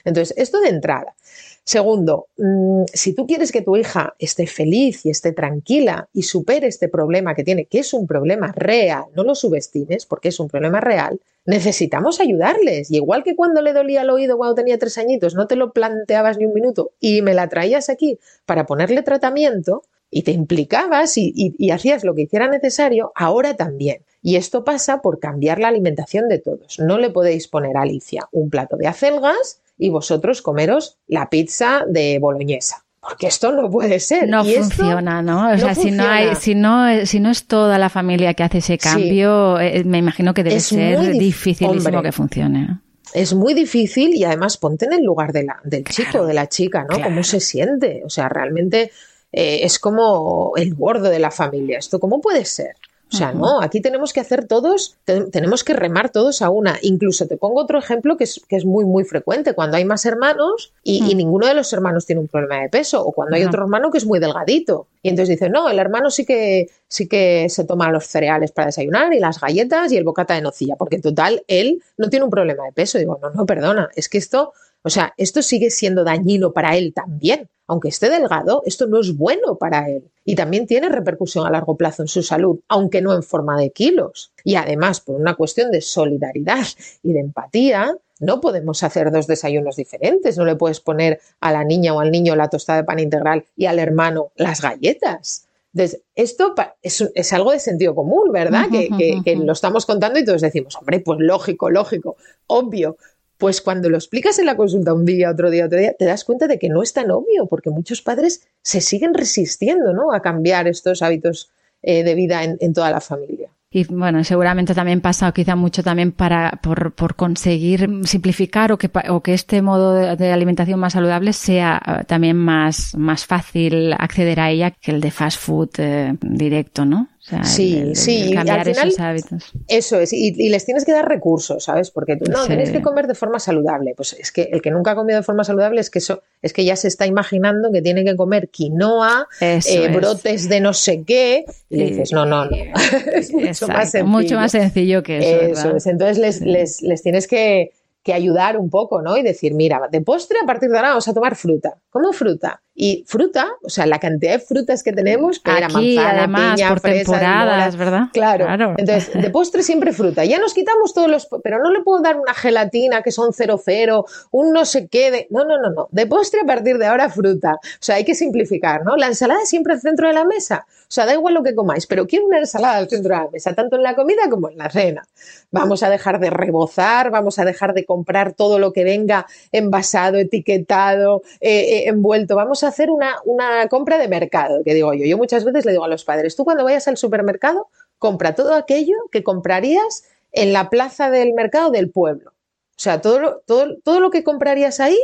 Entonces, 0.03 0.33
esto 0.37 0.59
de 0.59 0.69
entrada. 0.69 1.15
Segundo, 1.63 2.27
mm, 2.37 2.83
si 2.93 3.13
tú 3.13 3.25
quieres 3.25 3.51
que 3.51 3.61
tu 3.61 3.75
hija 3.75 4.15
esté 4.19 4.45
feliz 4.45 5.03
y 5.05 5.09
esté 5.09 5.31
tranquila 5.31 6.07
y 6.13 6.23
supere 6.23 6.67
este 6.67 6.89
problema 6.89 7.33
que 7.33 7.43
tiene, 7.43 7.65
que 7.65 7.79
es 7.79 7.93
un 7.93 8.05
problema 8.05 8.51
real, 8.55 9.05
no 9.15 9.23
lo 9.23 9.33
subestimes 9.33 10.05
porque 10.05 10.29
es 10.29 10.39
un 10.39 10.47
problema 10.47 10.79
real, 10.79 11.19
necesitamos 11.45 12.19
ayudarles. 12.19 12.91
Y 12.91 12.97
igual 12.97 13.23
que 13.23 13.35
cuando 13.35 13.63
le 13.63 13.73
dolía 13.73 14.03
el 14.03 14.11
oído 14.11 14.37
cuando 14.37 14.55
tenía 14.55 14.77
tres 14.77 14.97
añitos, 14.99 15.33
no 15.33 15.47
te 15.47 15.55
lo 15.55 15.73
planteabas 15.73 16.37
ni 16.37 16.45
un 16.45 16.53
minuto 16.53 16.91
y 16.99 17.23
me 17.23 17.33
la 17.33 17.49
traías 17.49 17.89
aquí 17.89 18.19
para 18.45 18.67
ponerle 18.67 19.01
tratamiento 19.01 19.83
y 20.11 20.21
te 20.21 20.31
implicabas 20.31 21.17
y 21.17 21.71
hacías 21.71 22.03
lo 22.03 22.13
que 22.13 22.21
hiciera 22.21 22.47
necesario, 22.47 23.11
ahora 23.15 23.55
también. 23.55 24.03
Y 24.25 24.37
esto 24.37 24.63
pasa 24.63 25.03
por 25.03 25.19
cambiar 25.19 25.59
la 25.59 25.67
alimentación 25.67 26.27
de 26.27 26.39
todos. 26.39 26.79
No 26.79 26.97
le 26.97 27.11
podéis 27.11 27.47
poner 27.47 27.77
a 27.77 27.83
Alicia 27.83 28.27
un 28.31 28.49
plato 28.49 28.75
de 28.75 28.87
acelgas 28.87 29.61
y 29.77 29.89
vosotros 29.89 30.41
comeros 30.41 30.97
la 31.05 31.29
pizza 31.29 31.83
de 31.87 32.17
boloñesa. 32.17 32.85
Porque 32.99 33.27
esto 33.27 33.51
no 33.51 33.69
puede 33.69 33.99
ser. 33.99 34.27
No 34.27 34.43
funciona, 34.43 35.21
¿no? 35.21 35.53
O 35.53 35.57
sea, 35.59 35.75
si 35.75 35.91
no, 35.91 36.07
hay, 36.07 36.33
si, 36.37 36.55
no, 36.55 37.05
si 37.05 37.19
no 37.19 37.29
es 37.29 37.45
toda 37.45 37.77
la 37.77 37.89
familia 37.89 38.33
que 38.33 38.41
hace 38.41 38.57
ese 38.57 38.79
cambio, 38.79 39.59
eh, 39.59 39.83
me 39.83 39.99
imagino 39.99 40.33
que 40.33 40.43
debe 40.43 40.59
ser 40.59 41.11
dificilísimo 41.11 42.01
que 42.01 42.11
funcione 42.11 42.79
es 43.13 43.33
muy 43.33 43.53
difícil 43.53 44.13
y 44.13 44.25
además 44.25 44.57
ponte 44.57 44.85
en 44.85 44.93
el 44.93 45.03
lugar 45.03 45.31
de 45.31 45.43
la, 45.43 45.59
del 45.63 45.85
chico, 45.85 46.21
o 46.21 46.25
de 46.25 46.33
la 46.33 46.49
chica, 46.49 46.85
¿no? 46.89 47.01
¿Cómo 47.01 47.23
se 47.23 47.39
siente? 47.39 48.01
O 48.03 48.09
sea, 48.09 48.27
realmente 48.27 48.91
eh, 49.31 49.59
es 49.63 49.79
como 49.79 50.51
el 50.57 50.75
gordo 50.75 51.09
de 51.09 51.19
la 51.19 51.31
familia. 51.31 51.77
¿Esto 51.77 51.99
cómo 51.99 52.19
puede 52.19 52.43
ser? 52.43 52.75
O 53.13 53.17
sea, 53.17 53.31
no, 53.31 53.61
aquí 53.61 53.81
tenemos 53.81 54.13
que 54.13 54.19
hacer 54.19 54.47
todos, 54.47 54.97
tenemos 55.05 55.63
que 55.63 55.73
remar 55.73 56.09
todos 56.09 56.41
a 56.41 56.49
una. 56.49 56.77
Incluso 56.81 57.27
te 57.27 57.37
pongo 57.37 57.61
otro 57.61 57.77
ejemplo 57.77 58.17
que 58.17 58.23
es, 58.23 58.41
que 58.47 58.55
es 58.55 58.65
muy, 58.65 58.83
muy 58.83 59.03
frecuente. 59.03 59.53
Cuando 59.53 59.77
hay 59.77 59.85
más 59.85 60.05
hermanos 60.05 60.73
y, 60.83 61.13
ninguno 61.15 61.47
de 61.47 61.53
los 61.53 61.71
hermanos 61.71 62.05
tiene 62.05 62.21
un 62.21 62.27
problema 62.27 62.61
de 62.61 62.69
peso, 62.69 63.05
o 63.05 63.11
cuando 63.11 63.35
hay 63.35 63.45
otro 63.45 63.63
hermano 63.63 63.91
que 63.91 63.99
es 63.99 64.05
muy 64.05 64.19
delgadito. 64.19 64.87
Y 65.01 65.09
entonces 65.09 65.37
dicen, 65.37 65.51
no, 65.51 65.69
el 65.69 65.77
hermano 65.77 66.09
sí 66.09 66.25
que, 66.25 66.67
sí 66.87 67.07
que 67.07 67.47
se 67.49 67.63
toma 67.63 67.91
los 67.91 68.05
cereales 68.05 68.51
para 68.51 68.67
desayunar 68.67 69.13
y 69.13 69.19
las 69.19 69.39
galletas 69.39 69.91
y 69.91 69.97
el 69.97 70.03
bocata 70.03 70.33
de 70.33 70.41
nocilla, 70.41 70.75
porque 70.75 70.95
en 70.95 71.03
total 71.03 71.43
él 71.47 71.83
no 71.97 72.09
tiene 72.09 72.25
un 72.25 72.31
problema 72.31 72.65
de 72.65 72.71
peso. 72.71 72.97
Digo, 72.97 73.19
no, 73.21 73.29
no, 73.29 73.45
perdona, 73.45 73.89
es 73.95 74.09
que 74.09 74.17
esto, 74.17 74.53
o 74.85 74.89
sea, 74.89 75.13
esto 75.17 75.41
sigue 75.41 75.69
siendo 75.69 76.03
dañino 76.03 76.53
para 76.53 76.77
él 76.77 76.93
también 76.93 77.49
aunque 77.67 77.89
esté 77.89 78.09
delgado, 78.09 78.61
esto 78.65 78.87
no 78.87 78.99
es 78.99 79.15
bueno 79.17 79.57
para 79.57 79.89
él. 79.89 80.11
Y 80.23 80.35
también 80.35 80.67
tiene 80.67 80.89
repercusión 80.89 81.45
a 81.45 81.49
largo 81.49 81.75
plazo 81.75 82.03
en 82.03 82.07
su 82.07 82.21
salud, 82.21 82.59
aunque 82.67 83.01
no 83.01 83.13
en 83.13 83.23
forma 83.23 83.57
de 83.59 83.71
kilos. 83.71 84.31
Y 84.43 84.55
además, 84.55 85.01
por 85.01 85.15
una 85.19 85.35
cuestión 85.35 85.71
de 85.71 85.81
solidaridad 85.81 86.65
y 87.01 87.13
de 87.13 87.19
empatía, 87.19 87.97
no 88.19 88.39
podemos 88.39 88.83
hacer 88.83 89.11
dos 89.11 89.27
desayunos 89.27 89.75
diferentes. 89.75 90.37
No 90.37 90.45
le 90.45 90.55
puedes 90.55 90.79
poner 90.79 91.19
a 91.39 91.51
la 91.51 91.63
niña 91.63 91.93
o 91.93 91.99
al 91.99 92.11
niño 92.11 92.35
la 92.35 92.49
tostada 92.49 92.79
de 92.79 92.85
pan 92.85 92.99
integral 92.99 93.45
y 93.55 93.65
al 93.65 93.79
hermano 93.79 94.31
las 94.35 94.61
galletas. 94.61 95.47
Entonces, 95.73 96.03
esto 96.15 96.55
es, 96.81 97.33
algo 97.33 97.51
de 97.51 97.59
sentido 97.59 97.95
común, 97.95 98.31
¿verdad? 98.31 98.67
que, 98.71 99.21
que, 99.25 99.35
lo 99.35 99.51
estamos 99.51 99.85
contando 99.85 100.17
y 100.17 100.23
todos 100.23 100.39
decimos, 100.39 100.77
hombre, 100.77 101.01
pues 101.01 101.19
lógico, 101.19 101.69
lógico, 101.69 102.15
obvio. 102.47 102.95
Pues 103.37 103.61
cuando 103.61 103.89
lo 103.89 103.97
explicas 103.97 104.39
en 104.39 104.45
la 104.45 104.55
consulta 104.55 104.93
un 104.93 105.05
día, 105.05 105.29
otro 105.29 105.49
día, 105.49 105.65
otro 105.65 105.77
día, 105.77 105.93
te 105.97 106.05
das 106.05 106.23
cuenta 106.23 106.47
de 106.47 106.57
que 106.57 106.69
no 106.69 106.81
es 106.81 106.93
tan 106.93 107.11
obvio, 107.11 107.47
porque 107.49 107.69
muchos 107.69 108.01
padres 108.01 108.47
se 108.61 108.79
siguen 108.79 109.13
resistiendo 109.13 109.93
¿no? 109.93 110.13
a 110.13 110.21
cambiar 110.21 110.67
estos 110.67 111.01
hábitos 111.01 111.51
eh, 111.81 112.03
de 112.03 112.15
vida 112.15 112.43
en, 112.43 112.73
toda 112.73 112.91
la 112.91 113.01
familia. 113.01 113.49
Y 113.69 113.83
bueno, 113.93 114.23
seguramente 114.23 114.73
también 114.73 115.01
pasa 115.01 115.33
quizá 115.33 115.57
mucho 115.57 115.83
también 115.83 116.13
para, 116.13 116.59
por, 116.63 117.15
conseguir 117.15 117.89
simplificar 118.05 118.71
o 118.71 118.77
que, 118.77 118.89
o 119.09 119.21
que 119.21 119.33
este 119.33 119.61
modo 119.61 120.15
de, 120.15 120.31
alimentación 120.31 120.79
más 120.79 120.93
saludable 120.93 121.33
sea 121.33 121.81
eh, 121.85 122.03
también 122.05 122.37
más, 122.37 122.95
más 122.95 123.25
fácil 123.25 123.93
acceder 123.93 124.39
a 124.39 124.49
ella 124.49 124.71
que 124.71 124.91
el 124.91 125.01
de 125.01 125.11
fast 125.11 125.39
food 125.39 125.69
eh, 125.77 126.15
directo, 126.21 126.85
¿no? 126.85 127.09
Sí, 127.43 127.95
sí, 127.95 128.31
cambiar 128.33 128.59
al 128.59 128.65
final, 128.65 128.87
esos 128.87 128.99
hábitos. 128.99 129.51
Eso 129.67 129.99
es, 129.99 130.13
y, 130.13 130.31
les 130.49 130.65
tienes 130.65 130.85
que 130.85 130.91
dar 130.91 131.07
recursos, 131.07 131.63
¿sabes? 131.63 131.91
Porque 131.91 132.15
tú, 132.17 132.29
no, 132.29 132.45
tienes 132.45 132.71
que 132.71 132.81
comer 132.81 133.07
de 133.07 133.15
forma 133.15 133.39
saludable. 133.39 133.93
Pues 133.95 134.13
es 134.13 134.31
que 134.31 134.49
el 134.51 134.61
que 134.61 134.71
nunca 134.71 134.91
ha 134.91 134.95
comido 134.95 135.17
de 135.17 135.23
forma 135.23 135.43
saludable 135.43 135.81
es 135.81 135.89
que 135.89 135.99
eso, 135.99 136.21
es 136.41 136.53
que 136.53 136.63
ya 136.63 136.75
se 136.75 136.87
está 136.87 137.05
imaginando 137.05 137.71
que 137.71 137.81
tiene 137.81 138.03
que 138.03 138.15
comer 138.15 138.49
quinoa, 138.49 139.27
eh, 139.41 139.89
brotes 139.93 140.49
de 140.49 140.59
no 140.59 140.73
sé 140.73 141.03
qué, 141.03 141.45
y 141.69 141.77
le 141.77 141.85
dices, 141.85 142.11
no, 142.11 142.25
no, 142.25 142.45
no. 142.45 142.55
es 143.13 143.33
mucho 143.33 143.67
más 143.67 143.91
sencillo. 143.91 144.05
Mucho 144.05 144.35
más 144.35 144.51
sencillo 144.51 145.03
que 145.03 145.17
eso. 145.17 145.67
Eso 145.67 145.75
es. 145.77 145.87
Entonces 145.87 146.17
les, 146.17 146.41
les, 146.41 146.81
les 146.81 147.01
tienes 147.01 147.27
que 147.27 147.71
que 148.05 148.13
ayudar 148.13 148.55
un 148.57 148.69
poco, 148.69 149.01
¿no? 149.01 149.17
Y 149.17 149.23
decir, 149.23 149.55
mira, 149.55 149.81
de 149.91 149.99
postre 149.99 150.37
a 150.41 150.45
partir 150.45 150.69
de 150.69 150.77
ahora 150.77 150.89
vamos 150.89 151.07
a 151.07 151.13
tomar 151.15 151.35
fruta. 151.35 151.73
¿Cómo 151.89 152.13
fruta? 152.13 152.61
Y 152.77 153.03
fruta, 153.07 153.47
o 153.63 153.69
sea, 153.69 153.87
la 153.87 153.99
cantidad 153.99 154.33
de 154.33 154.39
frutas 154.39 154.83
que 154.83 154.91
tenemos, 154.91 155.39
que 155.39 155.49
era 155.49 155.69
manzana, 155.69 156.09
además, 156.11 156.55
piña, 156.55 156.69
por 156.69 156.81
temporadas, 156.81 157.75
¿verdad? 157.77 158.03
Claro. 158.13 158.75
Entonces, 158.77 159.11
de 159.13 159.29
postre 159.31 159.63
siempre 159.63 159.91
fruta. 159.91 160.23
Ya 160.23 160.37
nos 160.37 160.53
quitamos 160.53 160.93
todos 160.93 161.09
los, 161.09 161.27
pero 161.41 161.57
no 161.63 161.71
le 161.71 161.81
puedo 161.81 162.01
dar 162.01 162.17
una 162.17 162.33
gelatina 162.35 163.01
que 163.01 163.11
son 163.11 163.33
cero 163.33 163.59
cero, 163.63 164.05
un 164.29 164.51
no 164.51 164.65
sé 164.65 164.87
qué 164.87 165.09
de, 165.09 165.27
no, 165.31 165.45
no, 165.45 165.59
no, 165.59 165.71
no. 165.71 165.87
De 165.89 166.05
postre 166.05 166.41
a 166.41 166.45
partir 166.45 166.77
de 166.77 166.85
ahora 166.85 167.09
fruta. 167.09 167.53
O 167.53 167.77
sea, 167.79 167.95
hay 167.95 168.05
que 168.05 168.13
simplificar, 168.13 168.83
¿no? 168.83 168.97
La 168.97 169.07
ensalada 169.07 169.45
siempre 169.45 169.73
al 169.73 169.79
centro 169.79 170.09
de 170.09 170.13
la 170.13 170.25
mesa. 170.25 170.65
O 170.67 170.91
sea, 170.95 171.05
da 171.05 171.13
igual 171.13 171.33
lo 171.33 171.43
que 171.43 171.55
comáis, 171.55 171.87
pero 171.87 172.05
quiero 172.05 172.25
una 172.25 172.39
ensalada 172.39 172.77
al 172.77 172.89
centro 172.89 173.15
de 173.15 173.23
la 173.23 173.29
mesa, 173.31 173.55
tanto 173.55 173.77
en 173.77 173.83
la 173.83 173.95
comida 173.95 174.29
como 174.29 174.49
en 174.49 174.57
la 174.57 174.69
cena. 174.69 175.07
Vamos 175.49 175.81
a 175.81 175.89
dejar 175.89 176.19
de 176.19 176.29
rebozar, 176.29 177.09
vamos 177.09 177.39
a 177.39 177.45
dejar 177.45 177.73
de 177.73 177.85
comprar 177.95 178.33
todo 178.33 178.59
lo 178.59 178.73
que 178.73 178.83
venga 178.83 179.25
envasado, 179.53 180.17
etiquetado, 180.17 181.21
eh, 181.39 181.59
eh, 181.59 181.83
envuelto. 181.87 182.35
Vamos 182.35 182.63
a 182.63 182.67
hacer 182.67 182.91
una, 182.91 183.15
una 183.23 183.69
compra 183.69 183.97
de 183.97 184.09
mercado, 184.09 184.63
que 184.65 184.73
digo 184.73 184.93
yo. 184.93 185.05
Yo 185.05 185.17
muchas 185.17 185.45
veces 185.45 185.65
le 185.65 185.71
digo 185.71 185.85
a 185.85 185.87
los 185.87 186.03
padres, 186.03 186.35
tú 186.35 186.43
cuando 186.43 186.65
vayas 186.65 186.89
al 186.89 186.97
supermercado, 186.97 187.69
compra 187.97 188.35
todo 188.35 188.53
aquello 188.53 188.95
que 189.13 189.23
comprarías 189.23 190.03
en 190.33 190.51
la 190.51 190.69
plaza 190.69 191.09
del 191.09 191.33
mercado 191.33 191.71
del 191.71 191.89
pueblo. 191.89 192.31
O 192.31 192.79
sea, 192.85 192.99
todo 192.99 193.19
lo, 193.19 193.39
todo, 193.45 193.77
todo 193.81 194.01
lo 194.01 194.11
que 194.11 194.25
comprarías 194.25 194.81
ahí, 194.81 194.99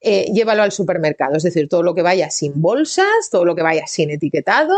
eh, 0.00 0.32
llévalo 0.32 0.62
al 0.62 0.72
supermercado. 0.72 1.36
Es 1.36 1.42
decir, 1.42 1.68
todo 1.68 1.82
lo 1.82 1.94
que 1.94 2.00
vaya 2.00 2.30
sin 2.30 2.62
bolsas, 2.62 3.28
todo 3.30 3.44
lo 3.44 3.54
que 3.54 3.62
vaya 3.62 3.86
sin 3.86 4.10
etiquetado, 4.10 4.74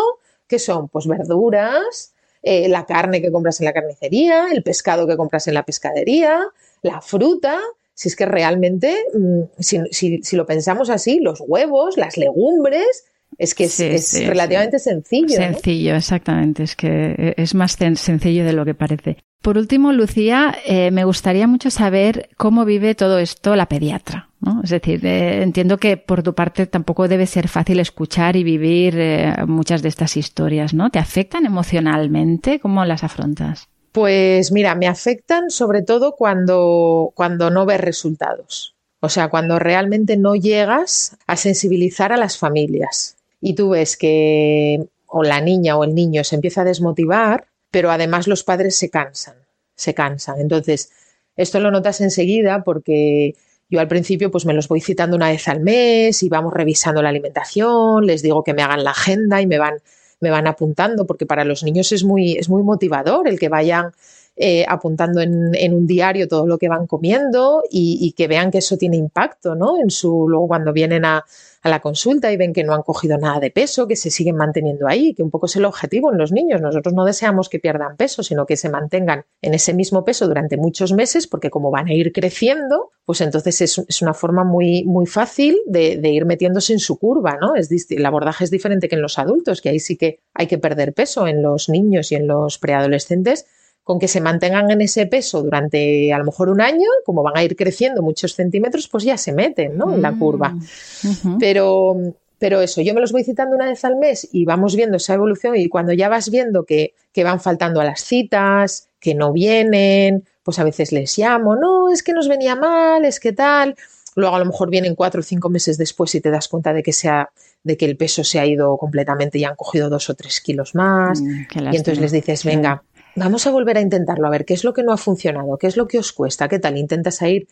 que 0.49 0.59
son 0.59 0.89
pues 0.89 1.07
verduras, 1.07 2.13
la 2.43 2.87
carne 2.87 3.21
que 3.21 3.33
compras 3.33 3.61
en 3.61 3.65
la 3.65 3.73
carnicería, 3.73 4.47
el 4.53 4.63
pescado 4.63 5.09
que 5.09 5.17
compras 5.17 5.49
en 5.49 5.55
la 5.55 5.65
pescadería, 5.65 6.47
la 6.83 7.01
fruta. 7.01 7.59
Si 7.95 8.09
es 8.09 8.17
que 8.17 8.27
realmente, 8.27 8.95
mm, 9.15 9.43
si, 9.59 9.81
si, 10.23 10.37
lo 10.37 10.45
pensamos 10.45 10.91
así, 10.91 11.19
los 11.21 11.41
huevos, 11.41 11.97
las 11.97 12.17
legumbres, 12.17 13.07
es 13.39 13.55
que 13.55 13.65
es, 13.65 14.27
relativamente 14.27 14.79
sencillo. 14.79 15.37
Sencillo, 15.37 15.97
exactamente. 15.97 16.63
Es 16.63 16.77
que 16.77 17.35
es 17.37 17.55
más 17.55 17.73
sencillo 17.73 18.45
de 18.45 18.53
lo 18.53 18.65
que 18.65 18.75
parece. 18.75 19.19
Por 19.43 19.59
último, 19.59 19.93
Lucía, 19.93 20.57
eh, 20.67 20.91
me 20.91 21.05
gustaría 21.05 21.47
mucho 21.47 21.71
saber 21.71 22.31
cómo 22.37 22.65
vive 22.65 22.95
todo 22.95 23.19
esto 23.19 23.55
la 23.55 23.67
pediatra. 23.67 24.31
¿no? 24.41 24.61
Es 24.65 24.71
decir, 24.71 25.05
eh, 25.05 25.43
entiendo 25.43 25.79
que 25.79 25.97
por 25.97 26.23
tu 26.23 26.35
parte 26.35 26.67
tampoco 26.67 27.09
debe 27.09 27.27
ser 27.27 27.49
fácil 27.49 27.81
escuchar 27.81 28.37
y 28.37 28.45
vivir 28.45 28.97
eh, 28.99 29.35
muchas 29.47 29.83
de 29.83 29.89
estas 29.89 30.17
historias, 30.17 30.75
¿no? 30.75 30.91
¿Te 30.91 30.99
afectan 30.99 31.47
emocionalmente? 31.47 32.59
¿Cómo 32.61 32.85
las 32.85 33.05
afrontas? 33.05 33.69
Pues 33.97 34.53
mira, 34.53 34.75
me 34.75 34.89
afectan 34.89 35.49
sobre 35.49 35.81
todo 35.81 36.17
cuando, 36.17 37.13
cuando 37.15 37.49
no 37.49 37.65
ves 37.65 37.81
resultados. 37.81 38.75
O 39.01 39.09
sea, 39.09 39.29
cuando 39.29 39.59
realmente 39.59 40.19
no 40.19 40.35
llegas 40.35 41.17
a 41.27 41.39
sensibilizar 41.39 42.13
a 42.13 42.19
las 42.19 42.37
familias 42.37 43.17
y 43.41 43.55
tú 43.55 43.71
ves 43.71 43.97
que 43.97 44.87
o 45.07 45.23
la 45.23 45.41
niña 45.41 45.79
o 45.79 45.85
el 45.85 45.95
niño 45.95 46.25
se 46.25 46.35
empieza 46.35 46.61
a 46.61 46.65
desmotivar, 46.65 47.47
pero 47.71 47.91
además 47.91 48.27
los 48.27 48.45
padres 48.45 48.77
se 48.77 48.91
cansan, 48.91 49.37
se 49.77 49.95
cansan. 49.95 50.43
Entonces, 50.43 50.91
esto 51.35 51.59
lo 51.59 51.71
notas 51.71 52.03
enseguida 52.03 52.65
porque 52.65 53.35
yo 53.71 53.81
al 53.81 53.89
principio 53.89 54.31
pues 54.31 54.45
me 54.45 54.53
los 54.53 54.69
voy 54.69 54.83
citando 54.83 55.17
una 55.17 55.31
vez 55.31 55.49
al 55.49 55.61
mes 55.61 56.23
y 56.23 56.29
vamos 56.29 56.53
revisando 56.53 57.01
la 57.01 57.09
alimentación, 57.09 58.05
les 58.05 58.21
digo 58.21 58.45
que 58.45 58.53
me 58.53 58.61
hagan 58.61 58.85
la 58.85 58.91
agenda 58.91 59.41
y 59.41 59.47
me 59.47 59.57
van, 59.57 59.79
me 60.21 60.31
van 60.31 60.47
apuntando 60.47 61.07
porque 61.07 61.27
para 61.27 61.45
los 61.45 61.63
niños 61.63 61.93
es 61.93 62.05
muy, 62.05 62.33
es 62.33 62.49
muy 62.49 62.63
motivador 62.63 63.29
el 63.29 63.39
que 63.39 63.49
vayan 63.49 63.93
eh, 64.39 64.67
apuntando 64.69 65.23
en, 65.23 65.73
un 65.73 65.87
diario 65.87 66.29
todo 66.29 66.47
lo 66.47 66.59
que 66.59 66.69
van 66.69 66.87
comiendo 66.87 67.63
y, 67.71 68.13
que 68.13 68.29
vean 68.29 68.51
que 68.51 68.59
eso 68.59 68.77
tiene 68.77 68.99
impacto, 68.99 69.55
¿no? 69.55 69.81
En 69.81 69.89
su, 69.89 70.29
luego 70.29 70.47
cuando 70.47 70.75
vienen 70.75 71.07
a, 71.07 71.25
la 71.65 71.81
consulta 71.81 72.31
y 72.31 72.37
ven 72.37 72.53
que 72.53 72.63
no 72.63 72.75
han 72.75 72.83
cogido 72.83 73.19
nada 73.19 73.41
de 73.41 73.51
peso, 73.51 73.89
que 73.89 73.97
se 73.97 74.09
siguen 74.09 74.37
manteniendo 74.37 74.87
ahí, 74.87 75.15
que 75.15 75.25
un 75.25 75.31
poco 75.31 75.47
es 75.47 75.57
el 75.57 75.65
objetivo 75.65 76.13
en 76.13 76.19
los 76.19 76.31
niños. 76.31 76.61
Nosotros 76.61 76.95
no 76.95 77.05
deseamos 77.05 77.49
que 77.49 77.59
pierdan 77.59 77.97
peso, 77.97 78.23
sino 78.23 78.47
que 78.47 78.57
se 78.57 78.69
mantengan 78.69 79.25
en 79.43 79.55
ese 79.55 79.75
mismo 79.75 80.05
peso 80.05 80.29
durante 80.29 80.59
muchos 80.59 80.93
meses, 80.93 81.27
porque 81.27 81.51
como 81.51 81.73
van 81.73 81.89
a 81.89 81.95
ir 81.95 82.13
creciendo, 82.13 82.91
pues 83.05 83.21
entonces 83.21 83.61
es, 83.63 84.03
una 84.03 84.15
forma 84.15 84.45
muy, 84.45 84.85
muy 84.85 85.07
fácil 85.07 85.57
de, 85.67 85.97
de, 85.97 86.09
ir 86.11 86.25
metiéndose 86.25 86.73
en 86.73 86.79
su 86.79 86.99
curva, 86.99 87.37
¿no? 87.41 87.57
Es, 87.57 87.69
el 87.91 88.07
abordaje 88.07 88.45
es 88.45 88.53
diferente 88.53 88.89
que 88.89 88.95
en 88.95 89.03
los 89.03 89.19
adultos, 89.19 89.61
que 89.61 89.71
ahí 89.71 89.81
sí 89.81 89.97
que 89.97 90.21
hay 90.35 90.47
que 90.47 90.59
perder 90.59 90.93
peso 90.93 91.27
en 91.27 91.43
los 91.43 91.69
niños 91.69 92.13
y 92.13 92.15
en 92.15 92.29
los 92.29 92.59
preadolescentes 92.59 93.47
con 93.87 94.01
que 94.01 94.09
se 94.09 94.21
mantengan 94.21 94.69
en 94.73 94.81
ese 94.81 95.07
peso 95.07 95.45
durante 95.45 96.13
a 96.13 96.19
lo 96.19 96.25
mejor 96.25 96.49
un 96.49 96.61
año, 96.61 96.89
como 97.05 97.23
van 97.23 97.37
a 97.37 97.45
ir 97.45 97.55
creciendo 97.55 98.03
muchos 98.03 98.35
centímetros, 98.35 98.89
pues 98.89 99.05
ya 99.05 99.17
se 99.17 99.33
meten 99.33 99.79
¿no? 99.79 99.95
en 99.95 100.03
la 100.03 100.13
curva. 100.13 100.49
Mm, 100.49 101.39
pero, 101.39 101.97
pero 102.37 102.61
eso, 102.61 102.83
yo 102.83 102.95
me 102.95 103.01
los 103.01 103.13
voy 103.13 103.23
citando 103.23 103.55
una 103.55 103.67
vez 103.67 103.85
al 103.85 103.95
mes 103.95 104.29
y 104.33 104.45
vamos 104.45 104.75
viendo 104.75 104.97
esa 104.97 105.15
evolución 105.15 105.55
y 105.55 105.69
cuando 105.69 105.93
ya 105.93 106.09
vas 106.09 106.33
viendo 106.33 106.65
que, 106.65 106.95
que 107.13 107.23
van 107.23 107.39
faltando 107.39 107.81
a 107.81 107.85
las 107.85 108.01
citas, 108.01 108.89
que 108.99 109.15
no 109.15 109.33
vienen, 109.33 110.25
pues 110.43 110.59
a 110.59 110.65
veces 110.65 110.91
les 110.91 111.17
llamo, 111.17 111.55
no, 111.55 111.89
es 111.89 112.03
que 112.03 112.13
nos 112.13 112.27
venía 112.27 112.57
mal, 112.57 113.05
es 113.05 113.21
que 113.21 113.31
tal. 113.31 113.77
Luego 114.17 114.35
a 114.35 114.41
lo 114.41 114.47
mejor 114.47 114.69
vienen 114.69 114.97
cuatro 114.97 115.21
o 115.21 115.23
cinco 115.23 115.49
meses 115.49 115.79
después 115.79 116.13
y 116.17 116.21
te 116.21 116.33
das 116.33 116.49
cuenta 116.49 116.73
de 116.73 116.83
que 116.83 116.93
sea 116.93 117.31
de 117.63 117.77
que 117.77 117.85
el 117.85 117.97
peso 117.97 118.25
se 118.25 118.41
ha 118.41 118.47
ido 118.47 118.77
completamente 118.79 119.39
y 119.39 119.45
han 119.45 119.55
cogido 119.55 119.89
dos 119.89 120.11
o 120.11 120.15
tres 120.15 120.41
kilos 120.41 120.75
más. 120.75 121.21
Mm, 121.21 121.47
y 121.73 121.77
entonces 121.77 122.01
les 122.01 122.11
dices, 122.11 122.43
venga, 122.45 122.83
vamos 123.17 123.47
a 123.47 123.51
volver 123.51 123.79
a 123.79 123.81
intentarlo, 123.81 124.27
a 124.27 124.31
ver 124.31 124.45
qué 124.45 124.55
es 124.55 124.65
lo 124.65 124.73
que 124.73 124.83
no 124.83 124.93
ha 124.93 124.97
funcionado, 124.97 125.57
qué 125.59 125.67
es 125.67 125.77
lo 125.77 125.89
que 125.89 125.99
os 125.99 126.13
cuesta, 126.13 126.49
qué 126.49 126.59
tal, 126.59 126.77
intentas 126.77 127.21
ir, 127.23 127.49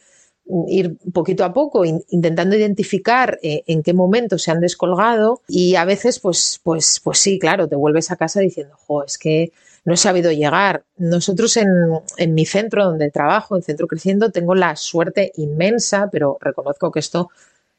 ir 0.68 0.96
poquito 1.12 1.44
a 1.44 1.53
poco 1.53 1.85
intentando 1.85 2.55
identificar 2.55 3.38
eh, 3.42 3.64
en 3.66 3.83
qué 3.83 3.94
momento 3.94 4.38
se 4.38 4.50
han 4.50 4.61
descolgado 4.61 5.40
y 5.48 5.74
a 5.77 5.85
veces 5.85 6.20
pues, 6.20 6.61
pues, 6.62 7.00
pues 7.03 7.18
sí, 7.18 7.38
claro, 7.38 7.68
te 7.68 7.77
vuelves 7.77 8.11
a 8.11 8.16
casa 8.16 8.40
diciendo, 8.40 8.77
jo, 8.87 9.03
es 9.03 9.18
que 9.18 9.53
no 9.85 9.94
he 9.94 9.98
sabido 9.98 10.33
llegar. 10.33 10.85
Nosotros 10.96 11.57
en, 11.57 11.68
en 12.16 12.35
mi 12.35 12.46
centro 12.46 12.85
donde 12.85 13.11
trabajo, 13.11 13.57
en 13.57 13.62
Centro 13.62 13.87
Creciendo, 13.87 14.31
tengo 14.31 14.55
la 14.55 14.77
suerte 14.77 15.33
inmensa, 15.37 16.09
pero 16.11 16.38
reconozco 16.40 16.90
que 16.90 17.00
esto 17.00 17.31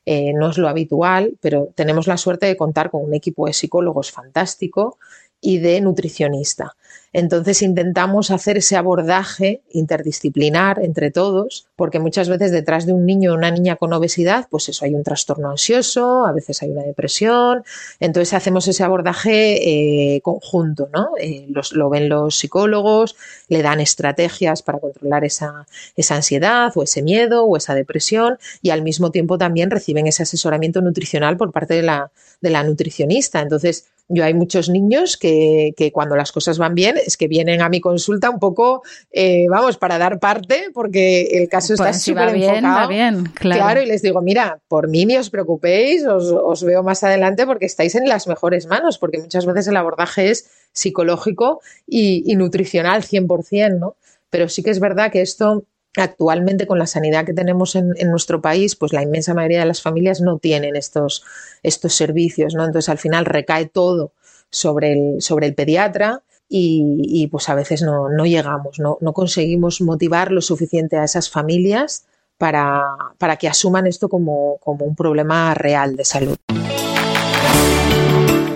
eh, 0.05 0.33
no 0.33 0.51
es 0.51 0.57
lo 0.59 0.67
habitual, 0.67 1.35
pero 1.41 1.69
tenemos 1.73 2.05
la 2.05 2.17
suerte 2.17 2.45
de 2.45 2.55
contar 2.55 2.91
con 2.91 3.03
un 3.03 3.15
equipo 3.15 3.47
de 3.47 3.53
psicólogos 3.53 4.11
fantástico 4.11 4.99
y 5.45 5.59
de 5.59 5.79
nutricionista. 5.79 6.75
Entonces 7.13 7.61
intentamos 7.61 8.29
hacer 8.31 8.57
ese 8.57 8.75
abordaje 8.75 9.61
interdisciplinar 9.71 10.83
entre 10.83 11.11
todos, 11.11 11.67
porque 11.77 11.99
muchas 11.99 12.27
veces 12.27 12.51
detrás 12.51 12.85
de 12.85 12.91
un 12.91 13.05
niño 13.05 13.31
o 13.31 13.35
una 13.35 13.51
niña 13.51 13.77
con 13.77 13.93
obesidad, 13.93 14.47
pues 14.49 14.67
eso 14.67 14.83
hay 14.83 14.95
un 14.95 15.03
trastorno 15.03 15.49
ansioso, 15.49 16.25
a 16.25 16.33
veces 16.33 16.61
hay 16.61 16.71
una 16.71 16.81
depresión. 16.81 17.63
Entonces 17.99 18.33
hacemos 18.33 18.67
ese 18.67 18.83
abordaje 18.83 20.15
eh, 20.15 20.21
conjunto, 20.21 20.89
¿no? 20.91 21.11
Eh, 21.17 21.47
lo 21.73 21.89
ven 21.89 22.09
los 22.09 22.37
psicólogos, 22.37 23.15
le 23.47 23.61
dan 23.61 23.79
estrategias 23.79 24.63
para 24.63 24.79
controlar 24.79 25.23
esa, 25.23 25.67
esa 25.95 26.15
ansiedad 26.15 26.73
o 26.75 26.83
ese 26.83 27.01
miedo 27.03 27.45
o 27.45 27.55
esa 27.55 27.75
depresión 27.75 28.39
y 28.61 28.71
al 28.71 28.81
mismo 28.81 29.11
tiempo 29.11 29.37
también 29.37 29.69
reciben 29.69 30.07
ese 30.07 30.23
asesoramiento 30.23 30.81
nutricional 30.81 31.37
por 31.37 31.51
parte 31.51 31.75
de 31.75 31.83
la, 31.83 32.11
de 32.41 32.49
la 32.49 32.63
nutricionista. 32.63 33.41
Entonces, 33.41 33.85
yo 34.07 34.23
hay 34.23 34.33
muchos 34.33 34.69
niños 34.69 35.17
que, 35.17 35.34
que, 35.75 35.91
cuando 35.91 36.15
las 36.15 36.31
cosas 36.31 36.57
van 36.57 36.75
bien 36.75 36.97
es 36.97 37.17
que 37.17 37.27
vienen 37.27 37.61
a 37.61 37.69
mi 37.69 37.81
consulta 37.81 38.29
un 38.29 38.39
poco, 38.39 38.83
eh, 39.11 39.45
vamos, 39.49 39.77
para 39.77 39.97
dar 39.97 40.19
parte, 40.19 40.69
porque 40.73 41.23
el 41.31 41.49
caso 41.49 41.73
está 41.73 41.85
pues 41.85 42.01
súper 42.01 42.35
enfocado. 42.35 42.89
Bien, 42.89 43.23
claro. 43.33 43.61
claro. 43.61 43.81
y 43.81 43.85
les 43.85 44.01
digo, 44.01 44.21
mira, 44.21 44.59
por 44.67 44.87
mí 44.87 45.05
ni 45.05 45.17
os 45.17 45.29
preocupéis, 45.29 46.05
os, 46.05 46.31
os 46.31 46.63
veo 46.63 46.83
más 46.83 47.03
adelante 47.03 47.45
porque 47.45 47.65
estáis 47.65 47.95
en 47.95 48.07
las 48.07 48.27
mejores 48.27 48.67
manos, 48.67 48.97
porque 48.97 49.19
muchas 49.19 49.45
veces 49.45 49.67
el 49.67 49.77
abordaje 49.77 50.29
es 50.29 50.49
psicológico 50.73 51.61
y, 51.87 52.23
y 52.25 52.35
nutricional 52.35 53.03
100%, 53.03 53.79
¿no? 53.79 53.95
Pero 54.29 54.49
sí 54.49 54.63
que 54.63 54.71
es 54.71 54.79
verdad 54.79 55.11
que 55.11 55.21
esto 55.21 55.65
actualmente 55.97 56.67
con 56.67 56.79
la 56.79 56.87
sanidad 56.87 57.25
que 57.25 57.33
tenemos 57.33 57.75
en, 57.75 57.93
nuestro 58.09 58.41
país, 58.41 58.75
pues 58.75 58.93
la 58.93 59.01
inmensa 59.01 59.33
mayoría 59.33 59.59
de 59.59 59.65
las 59.65 59.81
familias 59.81 60.21
no 60.21 60.37
tienen 60.39 60.75
estos, 60.75 61.23
estos 61.63 61.95
servicios, 61.95 62.53
¿no? 62.53 62.65
Entonces 62.65 62.89
al 62.89 62.97
final 62.97 63.25
recae 63.25 63.65
todo 63.65 64.11
sobre 64.55 64.93
el, 64.93 65.21
sobre 65.21 65.47
el 65.47 65.53
pediatra 65.53 66.23
y, 66.47 67.27
pues 67.31 67.49
a 67.49 67.55
veces 67.55 67.81
no, 67.81 68.07
llegamos, 68.23 68.79
no, 68.79 68.97
no, 69.01 69.13
conseguimos 69.13 69.81
motivar 69.81 70.31
lo 70.31 70.41
suficiente 70.41 70.95
a 70.97 71.03
esas 71.03 71.29
familias 71.29 72.05
para, 72.37 72.83
para 73.17 73.35
que 73.37 73.47
asuman 73.47 73.87
esto 73.87 74.07
como, 74.07 74.57
como 74.59 74.85
un 74.85 74.95
problema 74.95 75.53
real 75.53 75.95
de 75.95 76.05
salud. 76.05 76.37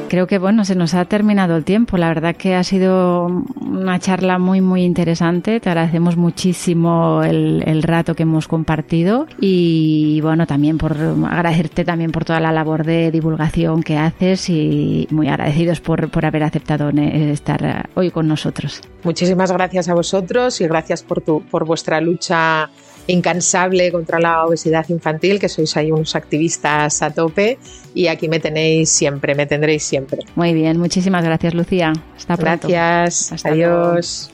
Creo 0.09 0.25
que 0.25 0.39
bueno, 0.39 0.65
se 0.65 0.73
nos 0.73 0.95
ha 0.95 1.05
terminado 1.05 1.55
el 1.55 1.63
tiempo. 1.63 1.95
La 1.95 2.07
verdad 2.07 2.35
que 2.35 2.55
ha 2.55 2.63
sido 2.63 3.27
una 3.61 3.99
charla 3.99 4.39
muy 4.39 4.59
muy 4.59 4.83
interesante. 4.83 5.59
Te 5.59 5.69
agradecemos 5.69 6.17
muchísimo 6.17 7.21
el, 7.23 7.83
rato 7.83 8.15
que 8.15 8.23
hemos 8.23 8.47
compartido 8.47 9.27
y 9.39 10.19
bueno, 10.21 10.47
también 10.47 10.79
por 10.79 10.97
agradecerte 11.29 11.85
también 11.85 12.11
por 12.11 12.25
toda 12.25 12.39
la 12.39 12.51
labor 12.51 12.83
de 12.85 13.11
divulgación 13.11 13.83
que 13.83 13.97
haces 13.97 14.49
y 14.49 15.07
muy 15.11 15.27
agradecidos 15.27 15.79
por, 15.79 16.09
por 16.09 16.25
haber 16.25 16.43
aceptado 16.43 16.89
estar 16.89 17.89
hoy 17.93 18.09
con 18.09 18.27
nosotros. 18.27 18.81
Muchísimas 19.03 19.51
gracias 19.51 19.89
a 19.89 19.93
vosotros 19.93 20.59
y 20.59 20.67
gracias 20.67 21.03
por 21.03 21.21
tu 21.21 21.41
por 21.43 21.65
vuestra 21.65 22.01
lucha 22.01 22.69
incansable 23.11 23.91
contra 23.91 24.19
la 24.19 24.45
obesidad 24.45 24.87
infantil, 24.89 25.39
que 25.39 25.49
sois 25.49 25.75
ahí 25.77 25.91
unos 25.91 26.15
activistas 26.15 27.01
a 27.01 27.11
tope 27.11 27.57
y 27.93 28.07
aquí 28.07 28.29
me 28.29 28.39
tenéis 28.39 28.89
siempre, 28.89 29.35
me 29.35 29.45
tendréis 29.45 29.83
siempre. 29.83 30.19
Muy 30.35 30.53
bien, 30.53 30.77
muchísimas 30.77 31.23
gracias 31.23 31.53
Lucía. 31.53 31.93
Hasta 32.15 32.37
pronto. 32.37 32.67
Gracias, 32.67 33.45
adiós. 33.45 34.29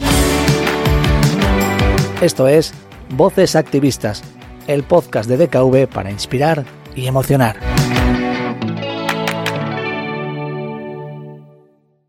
Esto 2.22 2.48
es 2.48 2.74
Voces 3.10 3.56
Activistas, 3.56 4.24
el 4.68 4.84
podcast 4.84 5.30
de 5.30 5.38
DKV 5.38 5.88
para 5.88 6.12
inspirar 6.12 6.66
y 6.96 7.08
emocionar. 7.08 7.58